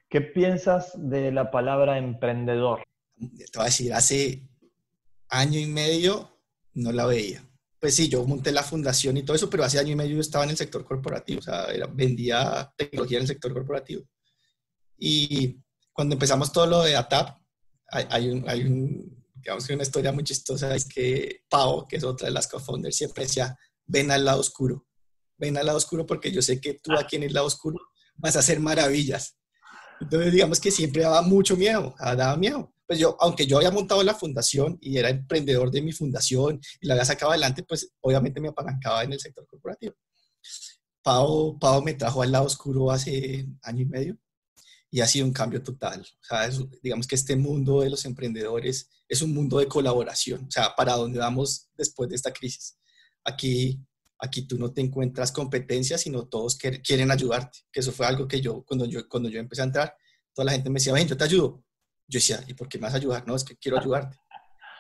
¿Qué 0.10 0.22
piensas 0.22 0.92
de 0.96 1.32
la 1.32 1.52
palabra 1.52 1.98
emprendedor? 1.98 2.84
Te 3.18 3.46
voy 3.56 3.62
a 3.62 3.66
decir, 3.66 3.94
hace 3.94 4.48
año 5.30 5.60
y 5.60 5.66
medio 5.66 6.40
no 6.74 6.92
la 6.92 7.06
veía. 7.06 7.44
Pues 7.80 7.96
sí, 7.96 8.08
yo 8.08 8.26
monté 8.26 8.52
la 8.52 8.64
fundación 8.64 9.18
y 9.18 9.24
todo 9.24 9.36
eso, 9.36 9.50
pero 9.50 9.64
hace 9.64 9.80
año 9.80 9.92
y 9.92 9.96
medio 9.96 10.16
yo 10.16 10.22
estaba 10.22 10.44
en 10.44 10.52
el 10.52 10.58
sector 10.58 10.86
corporativo, 10.86 11.40
o 11.40 11.42
sea, 11.42 11.68
vendía 11.94 12.72
tecnología 12.76 13.18
en 13.18 13.24
el 13.24 13.28
sector 13.28 13.54
corporativo. 13.54 14.04
Y 14.98 15.58
cuando 15.92 16.14
empezamos 16.14 16.52
todo 16.52 16.66
lo 16.68 16.82
de 16.84 16.96
ATAP, 16.96 17.38
hay, 17.88 18.30
un, 18.30 18.50
hay 18.50 18.64
un, 18.64 19.15
digamos 19.46 19.68
que 19.68 19.76
una 19.76 19.84
historia 19.84 20.12
muy 20.12 20.24
chistosa 20.24 20.76
es 20.76 20.86
que 20.86 21.44
Pau, 21.48 21.88
que 21.88 21.98
es 21.98 22.04
otra 22.04 22.28
de 22.28 22.34
las 22.34 22.48
co-founders, 22.48 22.98
siempre 22.98 23.26
decía, 23.26 23.56
ven 23.86 24.10
al 24.10 24.26
lado 24.26 24.40
oscuro, 24.40 24.88
ven 25.38 25.56
al 25.56 25.68
lado 25.68 25.78
oscuro 25.78 26.04
porque 26.04 26.32
yo 26.32 26.42
sé 26.42 26.60
que 26.60 26.80
tú 26.82 26.92
ah. 26.94 27.02
aquí 27.02 27.18
en 27.18 27.24
el 27.24 27.34
lado 27.34 27.46
oscuro 27.46 27.78
vas 28.16 28.36
a 28.36 28.40
hacer 28.40 28.60
maravillas. 28.60 29.38
Entonces, 30.02 30.34
digamos 30.34 30.60
que 30.60 30.72
siempre 30.72 31.04
daba 31.04 31.22
mucho 31.22 31.56
miedo, 31.56 31.94
ah, 32.00 32.16
daba 32.16 32.36
miedo. 32.38 32.74
Pues 32.88 32.98
yo, 32.98 33.18
aunque 33.20 33.46
yo 33.46 33.58
había 33.58 33.70
montado 33.70 34.02
la 34.04 34.16
fundación 34.16 34.80
y 34.82 34.98
era 34.98 35.10
emprendedor 35.10 35.70
de 35.70 35.84
mi 35.84 35.92
fundación 35.92 36.60
y 36.82 36.88
la 36.88 36.96
había 36.96 37.06
sacado 37.06 37.32
adelante, 37.32 37.62
pues 37.62 37.92
obviamente 38.02 38.42
me 38.42 38.48
apalancaba 38.48 39.04
en 39.04 39.14
el 39.14 39.20
sector 39.20 39.46
corporativo. 39.46 39.94
Pau, 41.04 41.60
Pau 41.60 41.84
me 41.84 41.94
trajo 41.94 42.24
al 42.24 42.32
lado 42.32 42.46
oscuro 42.46 42.90
hace 42.90 43.48
año 43.62 43.84
y 43.84 43.86
medio 43.86 44.18
y 44.96 45.02
ha 45.02 45.08
sido 45.08 45.26
un 45.26 45.34
cambio 45.34 45.62
total. 45.62 46.08
Digamos 46.82 47.06
que 47.06 47.16
este 47.16 47.36
mundo 47.36 47.82
de 47.82 47.90
los 47.90 48.06
emprendedores 48.06 48.90
es 49.10 49.22
un 49.22 49.34
mundo 49.34 49.60
de 49.60 49.68
colaboración, 49.68 50.46
o 50.46 50.50
sea, 50.50 50.74
para 50.74 50.94
dónde 50.94 51.20
vamos 51.20 51.68
después 51.76 52.10
de 52.10 52.16
esta 52.16 52.32
crisis. 52.32 52.78
Aquí 53.26 53.78
aquí 54.18 54.48
tú 54.48 54.58
no 54.58 54.72
te 54.72 54.80
encuentras 54.80 55.34
competencia, 55.34 55.98
sino 55.98 56.30
todos 56.30 56.58
quieren 56.58 57.12
ayudarte, 57.12 57.60
que 57.74 57.82
eso 57.82 57.92
fue 57.92 58.06
algo 58.06 58.26
que 58.26 58.40
yo, 58.40 58.64
cuando 58.64 58.86
yo, 58.86 59.06
cuando 59.10 59.28
yo 59.28 59.38
empecé 59.38 59.64
a 59.64 59.66
entrar, 59.66 59.94
toda 60.34 60.46
la 60.46 60.54
gente 60.54 60.70
me 60.70 60.76
decía, 60.76 60.94
ven, 60.94 61.10
yo 61.10 61.18
te 61.18 61.26
ayudo. 61.26 61.62
Yo 62.08 62.18
decía, 62.18 62.42
¿y 62.48 62.54
por 62.54 62.70
qué 62.70 62.78
me 62.78 62.84
vas 62.84 62.94
a 62.94 62.98
ayudar? 62.98 63.28
No, 63.28 63.36
es 63.36 63.44
que 63.44 63.58
quiero 63.58 63.78
ayudarte. 63.78 64.16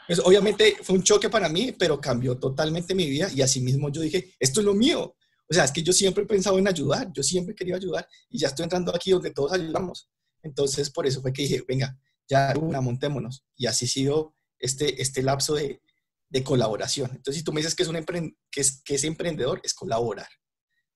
Pues, 0.07 0.19
obviamente 0.19 0.77
fue 0.81 0.95
un 0.95 1.03
choque 1.03 1.29
para 1.29 1.49
mí, 1.49 1.73
pero 1.77 1.99
cambió 1.99 2.37
totalmente 2.37 2.95
mi 2.95 3.09
vida 3.09 3.29
y 3.33 3.41
así 3.41 3.59
mismo 3.59 3.89
yo 3.89 3.99
dije, 3.99 4.33
esto 4.39 4.61
es 4.61 4.65
lo 4.65 4.73
mío. 4.73 5.17
O 5.49 5.53
sea, 5.53 5.65
es 5.65 5.71
que 5.71 5.83
yo 5.83 5.93
siempre 5.93 6.23
he 6.23 6.27
pensado 6.27 6.57
en 6.57 6.67
ayudar, 6.67 7.11
yo 7.13 7.21
siempre 7.21 7.53
he 7.53 7.55
querido 7.55 7.77
ayudar 7.77 8.07
y 8.29 8.39
ya 8.39 8.47
estoy 8.47 8.63
entrando 8.63 8.95
aquí 8.95 9.11
donde 9.11 9.31
todos 9.31 9.53
ayudamos. 9.53 10.09
Entonces, 10.41 10.89
por 10.89 11.05
eso 11.05 11.21
fue 11.21 11.33
que 11.33 11.43
dije, 11.43 11.63
venga, 11.67 11.97
ya 12.27 12.53
una, 12.59 12.81
montémonos. 12.81 13.45
Y 13.55 13.67
así 13.67 13.85
ha 13.85 13.89
sido 13.89 14.35
este, 14.59 15.01
este 15.01 15.21
lapso 15.21 15.53
de, 15.55 15.81
de 16.29 16.43
colaboración. 16.43 17.09
Entonces, 17.11 17.37
si 17.37 17.43
tú 17.43 17.53
me 17.53 17.59
dices 17.59 17.75
que 17.75 17.83
es, 17.83 17.89
un 17.89 18.03
que 18.51 18.61
es, 18.61 18.81
que 18.83 18.95
es 18.95 19.03
emprendedor, 19.03 19.61
es 19.63 19.73
colaborar. 19.73 20.27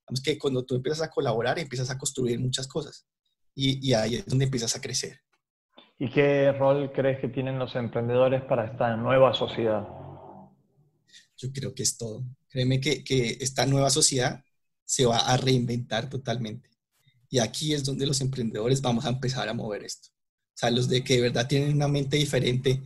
Vamos 0.07 0.21
que 0.21 0.37
cuando 0.39 0.65
tú 0.65 0.75
empiezas 0.75 1.01
a 1.01 1.11
colaborar, 1.11 1.59
empiezas 1.59 1.89
a 1.91 1.97
construir 1.97 2.39
muchas 2.39 2.67
cosas 2.67 3.05
y, 3.53 3.87
y 3.87 3.93
ahí 3.93 4.15
es 4.15 4.25
donde 4.25 4.45
empiezas 4.45 4.75
a 4.75 4.81
crecer. 4.81 5.21
¿Y 5.99 6.09
qué 6.09 6.51
rol 6.53 6.91
crees 6.93 7.19
que 7.19 7.27
tienen 7.27 7.59
los 7.59 7.75
emprendedores 7.75 8.41
para 8.43 8.65
esta 8.65 8.95
nueva 8.95 9.33
sociedad? 9.33 9.87
Yo 11.37 11.51
creo 11.53 11.73
que 11.75 11.83
es 11.83 11.97
todo. 11.97 12.23
Créeme 12.49 12.79
que, 12.81 13.37
esta 13.39 13.65
nueva 13.65 13.89
sociedad 13.89 14.43
se 14.85 15.05
va 15.05 15.19
a 15.19 15.37
reinventar 15.37 16.09
totalmente. 16.09 16.69
Y 17.29 17.39
aquí 17.39 17.73
es 17.73 17.83
donde 17.83 18.07
los 18.07 18.21
emprendedores 18.21 18.81
vamos 18.81 19.05
a 19.05 19.09
empezar 19.09 19.47
a 19.47 19.53
mover 19.53 19.83
esto. 19.83 20.09
O 20.09 20.57
sea, 20.59 20.71
los 20.71 20.89
de 20.89 21.03
que 21.03 21.15
de 21.15 21.21
verdad 21.21 21.47
tienen 21.47 21.75
una 21.75 21.87
mente 21.87 22.17
diferente. 22.17 22.81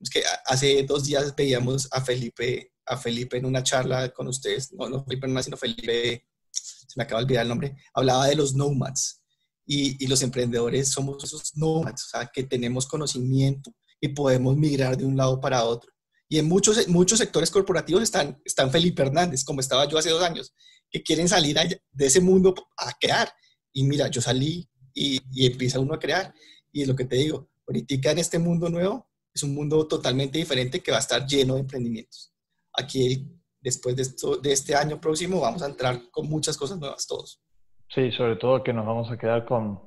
Es 0.00 0.08
que 0.08 0.22
hace 0.46 0.84
dos 0.84 1.04
días 1.04 1.34
veíamos 1.36 1.88
a 1.90 2.00
Felipe, 2.00 2.72
a 2.86 2.96
Felipe 2.96 3.36
en 3.36 3.46
una 3.46 3.62
charla 3.62 4.08
con 4.10 4.28
ustedes, 4.28 4.72
no, 4.72 4.88
no 4.88 5.04
Felipe 5.04 5.28
no, 5.28 5.42
sino 5.42 5.56
Felipe, 5.56 6.26
se 6.50 6.94
me 6.96 7.04
acaba 7.04 7.20
de 7.20 7.24
olvidar 7.24 7.42
el 7.42 7.48
nombre, 7.48 7.76
hablaba 7.94 8.26
de 8.26 8.36
los 8.36 8.54
nomads 8.54 9.22
y, 9.66 10.06
los 10.06 10.22
emprendedores 10.22 10.90
somos 10.90 11.22
esos 11.24 11.56
nómadas, 11.56 12.04
o 12.04 12.08
sea, 12.08 12.30
que 12.32 12.42
tenemos 12.42 12.86
conocimiento 12.86 13.72
y 14.00 14.08
podemos 14.08 14.56
migrar 14.56 14.96
de 14.96 15.04
un 15.04 15.16
lado 15.16 15.40
para 15.40 15.64
otro. 15.64 15.91
Y 16.32 16.38
en 16.38 16.48
muchos, 16.48 16.88
muchos 16.88 17.18
sectores 17.18 17.50
corporativos 17.50 18.02
están, 18.02 18.40
están 18.42 18.70
Felipe 18.70 19.02
Hernández, 19.02 19.44
como 19.44 19.60
estaba 19.60 19.86
yo 19.86 19.98
hace 19.98 20.08
dos 20.08 20.22
años, 20.22 20.54
que 20.90 21.02
quieren 21.02 21.28
salir 21.28 21.58
de 21.58 22.06
ese 22.06 22.22
mundo 22.22 22.54
a 22.78 22.90
crear. 22.98 23.28
Y 23.70 23.84
mira, 23.84 24.08
yo 24.08 24.22
salí 24.22 24.66
y, 24.94 25.20
y 25.30 25.44
empieza 25.44 25.78
uno 25.78 25.92
a 25.92 25.98
crear. 25.98 26.32
Y 26.72 26.80
es 26.80 26.88
lo 26.88 26.96
que 26.96 27.04
te 27.04 27.16
digo, 27.16 27.50
ahorita 27.68 28.12
en 28.12 28.18
este 28.18 28.38
mundo 28.38 28.70
nuevo 28.70 29.10
es 29.34 29.42
un 29.42 29.54
mundo 29.54 29.86
totalmente 29.86 30.38
diferente 30.38 30.80
que 30.80 30.90
va 30.90 30.96
a 30.96 31.00
estar 31.00 31.26
lleno 31.26 31.56
de 31.56 31.60
emprendimientos. 31.60 32.32
Aquí, 32.72 33.30
después 33.60 33.94
de, 33.94 34.00
esto, 34.00 34.38
de 34.38 34.52
este 34.52 34.74
año 34.74 34.98
próximo, 34.98 35.38
vamos 35.38 35.62
a 35.62 35.66
entrar 35.66 36.00
con 36.10 36.30
muchas 36.30 36.56
cosas 36.56 36.78
nuevas 36.78 37.06
todos. 37.06 37.42
Sí, 37.90 38.10
sobre 38.10 38.36
todo 38.36 38.64
que 38.64 38.72
nos 38.72 38.86
vamos 38.86 39.10
a 39.10 39.18
quedar 39.18 39.44
con 39.44 39.82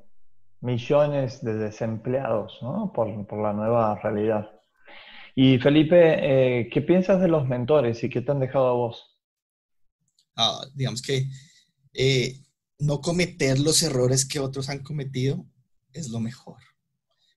millones 0.60 1.42
de 1.42 1.54
desempleados 1.54 2.56
¿no? 2.62 2.92
por, 2.94 3.08
la 3.08 3.52
nueva 3.52 3.98
realidad. 4.00 4.55
Y 5.38 5.58
Felipe, 5.58 5.98
eh, 6.00 6.70
¿qué 6.72 6.80
piensas 6.80 7.20
de 7.20 7.28
los 7.28 7.46
mentores 7.46 8.02
y 8.02 8.08
qué 8.08 8.22
te 8.22 8.32
han 8.32 8.40
dejado 8.40 8.68
a 8.68 8.72
vos? 8.72 9.18
Ah, 10.34 10.66
digamos 10.74 11.02
que 11.02 11.28
eh, 11.92 12.40
no 12.78 13.02
cometer 13.02 13.58
los 13.60 13.82
errores 13.82 14.24
que 14.24 14.40
otros 14.40 14.70
han 14.70 14.82
cometido 14.82 15.46
es 15.92 16.08
lo 16.08 16.20
mejor. 16.20 16.56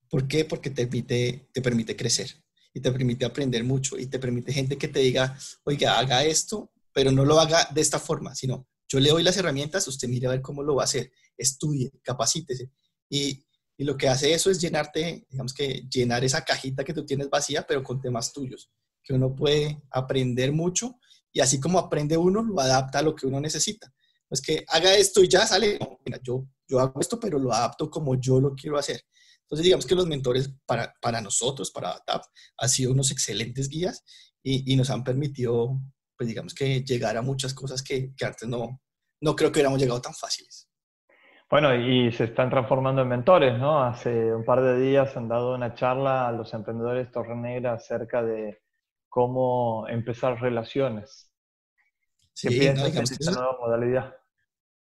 ¿Por 0.10 0.30
qué? 0.30 0.46
Porque 0.46 0.70
te 0.70 0.88
permite, 0.88 1.50
te 1.52 1.62
permite 1.62 1.98
crecer 1.98 2.42
y 2.74 2.80
te 2.80 2.90
permite 2.90 3.26
aprender 3.26 3.66
mucho 3.66 4.00
y 4.00 4.06
te 4.06 4.18
permite 4.18 4.54
gente 4.54 4.78
que 4.78 4.88
te 4.88 5.02
diga, 5.02 5.38
oiga, 5.66 6.00
haga 6.00 6.24
esto, 6.24 6.72
pero 6.94 7.12
no 7.12 7.26
lo 7.26 7.38
haga 7.38 7.68
de 7.74 7.82
esta 7.82 8.00
forma, 8.00 8.34
sino 8.34 8.66
yo 8.88 9.02
le 9.02 9.10
doy 9.10 9.24
las 9.24 9.36
herramientas, 9.36 9.86
usted 9.90 10.08
mire 10.08 10.28
a 10.28 10.32
ver 10.32 10.42
cómo 10.42 10.64
lo 10.64 10.76
va 10.76 10.84
a 10.84 10.86
hacer, 10.86 11.12
estudie, 11.38 11.92
capacítese. 12.02 12.72
Y, 13.10 13.44
y 13.80 13.86
lo 13.86 13.96
que 13.96 14.10
hace 14.10 14.34
eso 14.34 14.52
es 14.52 14.60
llenarte, 14.60 15.26
digamos 15.30 15.54
que 15.54 15.88
llenar 15.90 16.26
esa 16.26 16.44
cajita 16.44 16.84
que 16.84 16.94
tú 16.94 17.06
tienes 17.06 17.30
vacía, 17.30 17.66
pero 17.66 17.82
con 17.82 18.02
temas 18.02 18.34
tuyos, 18.34 18.70
que 19.02 19.14
uno 19.14 19.34
puede 19.34 19.82
aprender 19.90 20.52
mucho 20.52 21.00
y 21.32 21.40
así 21.40 21.62
como 21.62 21.80
aprende 21.80 22.18
uno, 22.18 22.44
lo 22.44 22.60
adapta 22.60 23.00
a 23.00 23.02
lo 23.02 23.16
que 23.16 23.26
uno 23.26 23.40
necesita. 23.40 23.88
No 23.88 24.36
es 24.36 24.42
que 24.42 24.66
haga 24.68 24.94
esto 24.96 25.24
y 25.24 25.30
ya 25.30 25.48
sale, 25.48 25.80
mira, 26.06 26.20
yo, 26.22 26.46
yo 26.68 26.82
hago 26.82 27.00
esto, 27.00 27.18
pero 27.22 27.40
lo 27.40 27.54
adapto 27.54 27.90
como 27.90 28.20
yo 28.20 28.42
lo 28.42 28.54
quiero 28.54 28.78
hacer. 28.78 29.02
Entonces, 29.44 29.64
digamos 29.64 29.86
que 29.86 29.96
los 29.96 30.08
mentores 30.08 30.52
para, 30.66 30.94
para 31.02 31.22
nosotros, 31.22 31.72
para 31.72 31.98
TAP, 32.06 32.24
han 32.58 32.70
sido 32.70 32.92
unos 32.92 33.12
excelentes 33.12 33.70
guías 33.70 34.04
y, 34.44 34.74
y 34.74 34.76
nos 34.76 34.90
han 34.90 35.06
permitido 35.06 35.80
pues 36.18 36.28
digamos 36.28 36.54
que 36.54 36.84
llegar 36.84 37.16
a 37.16 37.22
muchas 37.22 37.54
cosas 37.54 37.82
que, 37.82 38.14
que 38.14 38.26
antes 38.26 38.46
no, 38.46 38.82
no 39.22 39.36
creo 39.38 39.54
que 39.54 39.60
hubiéramos 39.60 39.80
llegado 39.80 40.02
tan 40.02 40.14
fáciles. 40.14 40.69
Bueno, 41.50 41.74
y 41.76 42.12
se 42.12 42.26
están 42.26 42.50
transformando 42.50 43.02
en 43.02 43.08
mentores, 43.08 43.58
¿no? 43.58 43.84
Hace 43.84 44.34
un 44.34 44.46
par 44.46 44.62
de 44.62 44.80
días 44.80 45.18
han 45.18 45.28
dado 45.28 45.56
una 45.56 45.74
charla 45.74 46.28
a 46.28 46.32
los 46.32 46.54
emprendedores 46.54 47.12
Torre 47.12 47.68
acerca 47.68 48.22
de 48.22 48.62
cómo 49.08 49.88
empezar 49.88 50.40
relaciones. 50.40 51.32
¿Qué 52.40 52.50
sí, 52.50 52.60
piensas 52.60 52.94
de 52.94 53.02
esta 53.02 53.32
nueva 53.32 53.58
modalidad? 53.60 54.16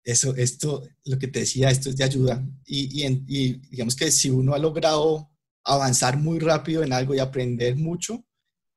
Eso, 0.03 0.35
esto, 0.35 0.83
lo 1.05 1.17
que 1.17 1.27
te 1.27 1.39
decía, 1.39 1.69
esto 1.69 1.89
es 1.89 1.95
de 1.95 2.03
ayuda. 2.03 2.43
Y, 2.65 3.05
y, 3.05 3.23
y, 3.27 3.53
digamos 3.69 3.95
que 3.95 4.11
si 4.11 4.29
uno 4.29 4.53
ha 4.53 4.59
logrado 4.59 5.29
avanzar 5.63 6.17
muy 6.17 6.39
rápido 6.39 6.83
en 6.83 6.91
algo 6.91 7.15
y 7.15 7.19
aprender 7.19 7.77
mucho, 7.77 8.25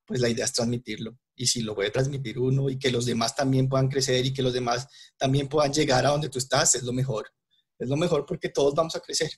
pues 0.06 0.20
la 0.20 0.28
idea 0.28 0.44
es 0.44 0.52
transmitirlo 0.52 1.16
y 1.36 1.46
si 1.46 1.62
lo 1.62 1.74
puede 1.74 1.90
transmitir 1.90 2.38
uno 2.38 2.70
y 2.70 2.78
que 2.78 2.90
los 2.90 3.06
demás 3.06 3.34
también 3.34 3.68
puedan 3.68 3.88
crecer 3.88 4.24
y 4.24 4.32
que 4.32 4.42
los 4.42 4.52
demás 4.52 4.86
también 5.16 5.48
puedan 5.48 5.72
llegar 5.72 6.06
a 6.06 6.10
donde 6.10 6.28
tú 6.28 6.38
estás, 6.38 6.74
es 6.76 6.82
lo 6.84 6.92
mejor. 6.92 7.26
Es 7.78 7.88
lo 7.88 7.96
mejor 7.96 8.24
porque 8.26 8.48
todos 8.48 8.74
vamos 8.74 8.96
a 8.96 9.00
crecer. 9.00 9.30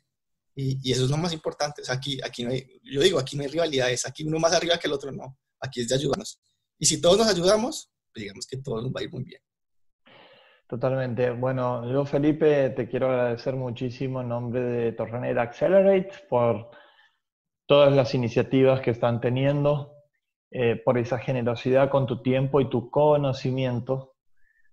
Y, 0.55 0.79
y 0.83 0.92
eso 0.92 1.05
es 1.05 1.11
lo 1.11 1.16
más 1.16 1.33
importante. 1.33 1.83
aquí, 1.88 2.18
aquí 2.22 2.44
no 2.44 2.51
hay, 2.51 2.81
yo 2.83 3.01
digo, 3.03 3.18
aquí 3.18 3.37
no 3.37 3.42
hay 3.42 3.49
rivalidades, 3.49 4.07
aquí 4.07 4.25
uno 4.25 4.38
más 4.38 4.53
arriba 4.53 4.79
que 4.79 4.87
el 4.87 4.92
otro 4.92 5.12
no. 5.12 5.38
Aquí 5.61 5.81
es 5.81 5.88
de 5.88 5.94
ayudarnos. 5.94 6.40
Y 6.79 6.87
si 6.87 7.01
todos 7.01 7.18
nos 7.18 7.29
ayudamos, 7.29 7.90
pues 8.12 8.22
digamos 8.22 8.46
que 8.46 8.59
todo 8.59 8.83
nos 8.83 8.92
va 8.92 9.01
a 9.01 9.05
ir 9.05 9.12
muy 9.12 9.25
bien. 9.25 9.40
Totalmente. 10.68 11.31
Bueno, 11.31 11.90
yo 11.90 12.05
Felipe 12.05 12.70
te 12.70 12.88
quiero 12.88 13.09
agradecer 13.09 13.55
muchísimo 13.55 14.20
en 14.20 14.29
nombre 14.29 14.61
de 14.61 14.92
Torrenera 14.92 15.42
Accelerate 15.42 16.11
por 16.29 16.70
todas 17.66 17.92
las 17.94 18.14
iniciativas 18.14 18.81
que 18.81 18.90
están 18.90 19.20
teniendo, 19.20 19.92
eh, 20.51 20.81
por 20.85 20.99
esa 20.99 21.18
generosidad 21.18 21.88
con 21.88 22.07
tu 22.07 22.20
tiempo 22.20 22.61
y 22.61 22.68
tu 22.68 22.90
conocimiento, 22.90 24.14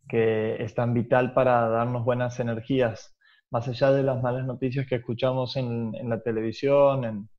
que 0.09 0.63
es 0.63 0.73
tan 0.73 0.93
vital 0.93 1.33
para 1.33 1.69
darnos 1.69 2.03
buenas 2.03 2.39
energías, 2.39 3.12
más 3.53 3.67
allá 3.67 3.91
de 3.91 4.03
las 4.03 4.21
malas 4.21 4.45
noticias 4.45 4.87
que 4.87 4.95
escuchamos 4.95 5.55
en, 5.55 5.93
la 6.09 6.21
televisión, 6.21 7.05
en, 7.05 7.29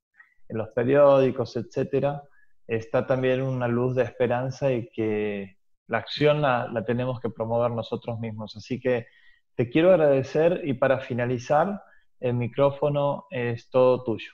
los 0.49 0.69
periódicos, 0.69 1.55
etcétera, 1.57 2.23
está 2.67 3.05
también 3.05 3.41
una 3.41 3.67
luz 3.67 3.95
de 3.95 4.03
esperanza 4.03 4.71
y 4.71 4.89
que 4.91 5.57
la 5.87 5.97
acción 5.97 6.41
la, 6.41 6.69
la 6.71 6.85
tenemos 6.85 7.19
que 7.19 7.29
promover 7.29 7.71
nosotros 7.71 8.17
mismos. 8.19 8.55
Así 8.55 8.79
que 8.79 9.07
te 9.55 9.69
quiero 9.69 9.91
agradecer 9.91 10.61
y 10.63 10.73
para 10.75 10.99
finalizar, 10.99 11.81
el 12.21 12.35
micrófono 12.35 13.25
es 13.29 13.69
todo 13.69 14.03
tuyo. 14.03 14.31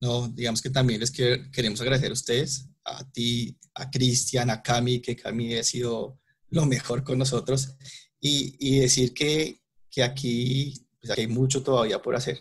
No, 0.00 0.28
digamos 0.28 0.60
que 0.60 0.70
también 0.70 1.00
les 1.00 1.12
queremos 1.12 1.80
agradecer 1.80 2.10
a 2.10 2.14
ustedes, 2.14 2.68
a 2.84 3.04
ti, 3.12 3.56
a 3.74 3.88
Cristian, 3.88 4.50
a 4.50 4.60
Cami, 4.60 5.00
que 5.00 5.14
Cami 5.14 5.54
ha 5.54 5.62
sido 5.62 6.18
lo 6.50 6.66
mejor 6.66 7.04
con 7.04 7.18
nosotros, 7.18 7.76
y, 8.20 8.80
decir 8.80 9.14
que, 9.14 9.60
que 9.90 10.02
aquí, 10.02 10.86
pues, 11.00 11.16
hay 11.16 11.26
mucho 11.26 11.62
todavía 11.62 12.00
por 12.00 12.14
hacer, 12.14 12.38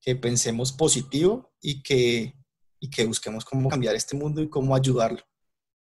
que 0.00 0.16
pensemos 0.16 0.72
positivo 0.72 1.52
y 1.60 1.82
que, 1.82 2.34
y 2.80 2.90
que 2.90 3.06
busquemos 3.06 3.44
cómo 3.44 3.68
cambiar 3.68 3.94
este 3.94 4.16
mundo 4.16 4.42
y 4.42 4.48
cómo 4.48 4.74
ayudarlo. 4.74 5.20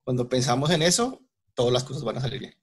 Cuando 0.05 0.29
pensamos 0.29 0.71
en 0.71 0.83
eso, 0.83 1.21
todas 1.55 1.73
las 1.73 1.85
cosas 1.85 2.05
van 2.05 2.19
a 2.19 2.21
salir 2.21 2.41
bien. 2.41 2.55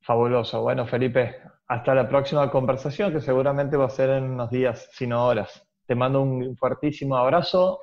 Fabuloso. 0.00 0.62
Bueno, 0.62 0.86
Felipe, 0.86 1.36
hasta 1.68 1.94
la 1.94 2.08
próxima 2.08 2.50
conversación, 2.50 3.12
que 3.12 3.20
seguramente 3.20 3.76
va 3.76 3.86
a 3.86 3.90
ser 3.90 4.10
en 4.10 4.24
unos 4.24 4.50
días, 4.50 4.88
sino 4.92 5.24
horas. 5.24 5.62
Te 5.86 5.94
mando 5.94 6.22
un 6.22 6.56
fuertísimo 6.56 7.16
abrazo. 7.16 7.80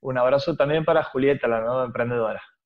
Un 0.00 0.16
abrazo 0.16 0.56
también 0.56 0.84
para 0.84 1.04
Julieta, 1.04 1.48
la 1.48 1.60
nueva 1.60 1.84
emprendedora. 1.84 2.42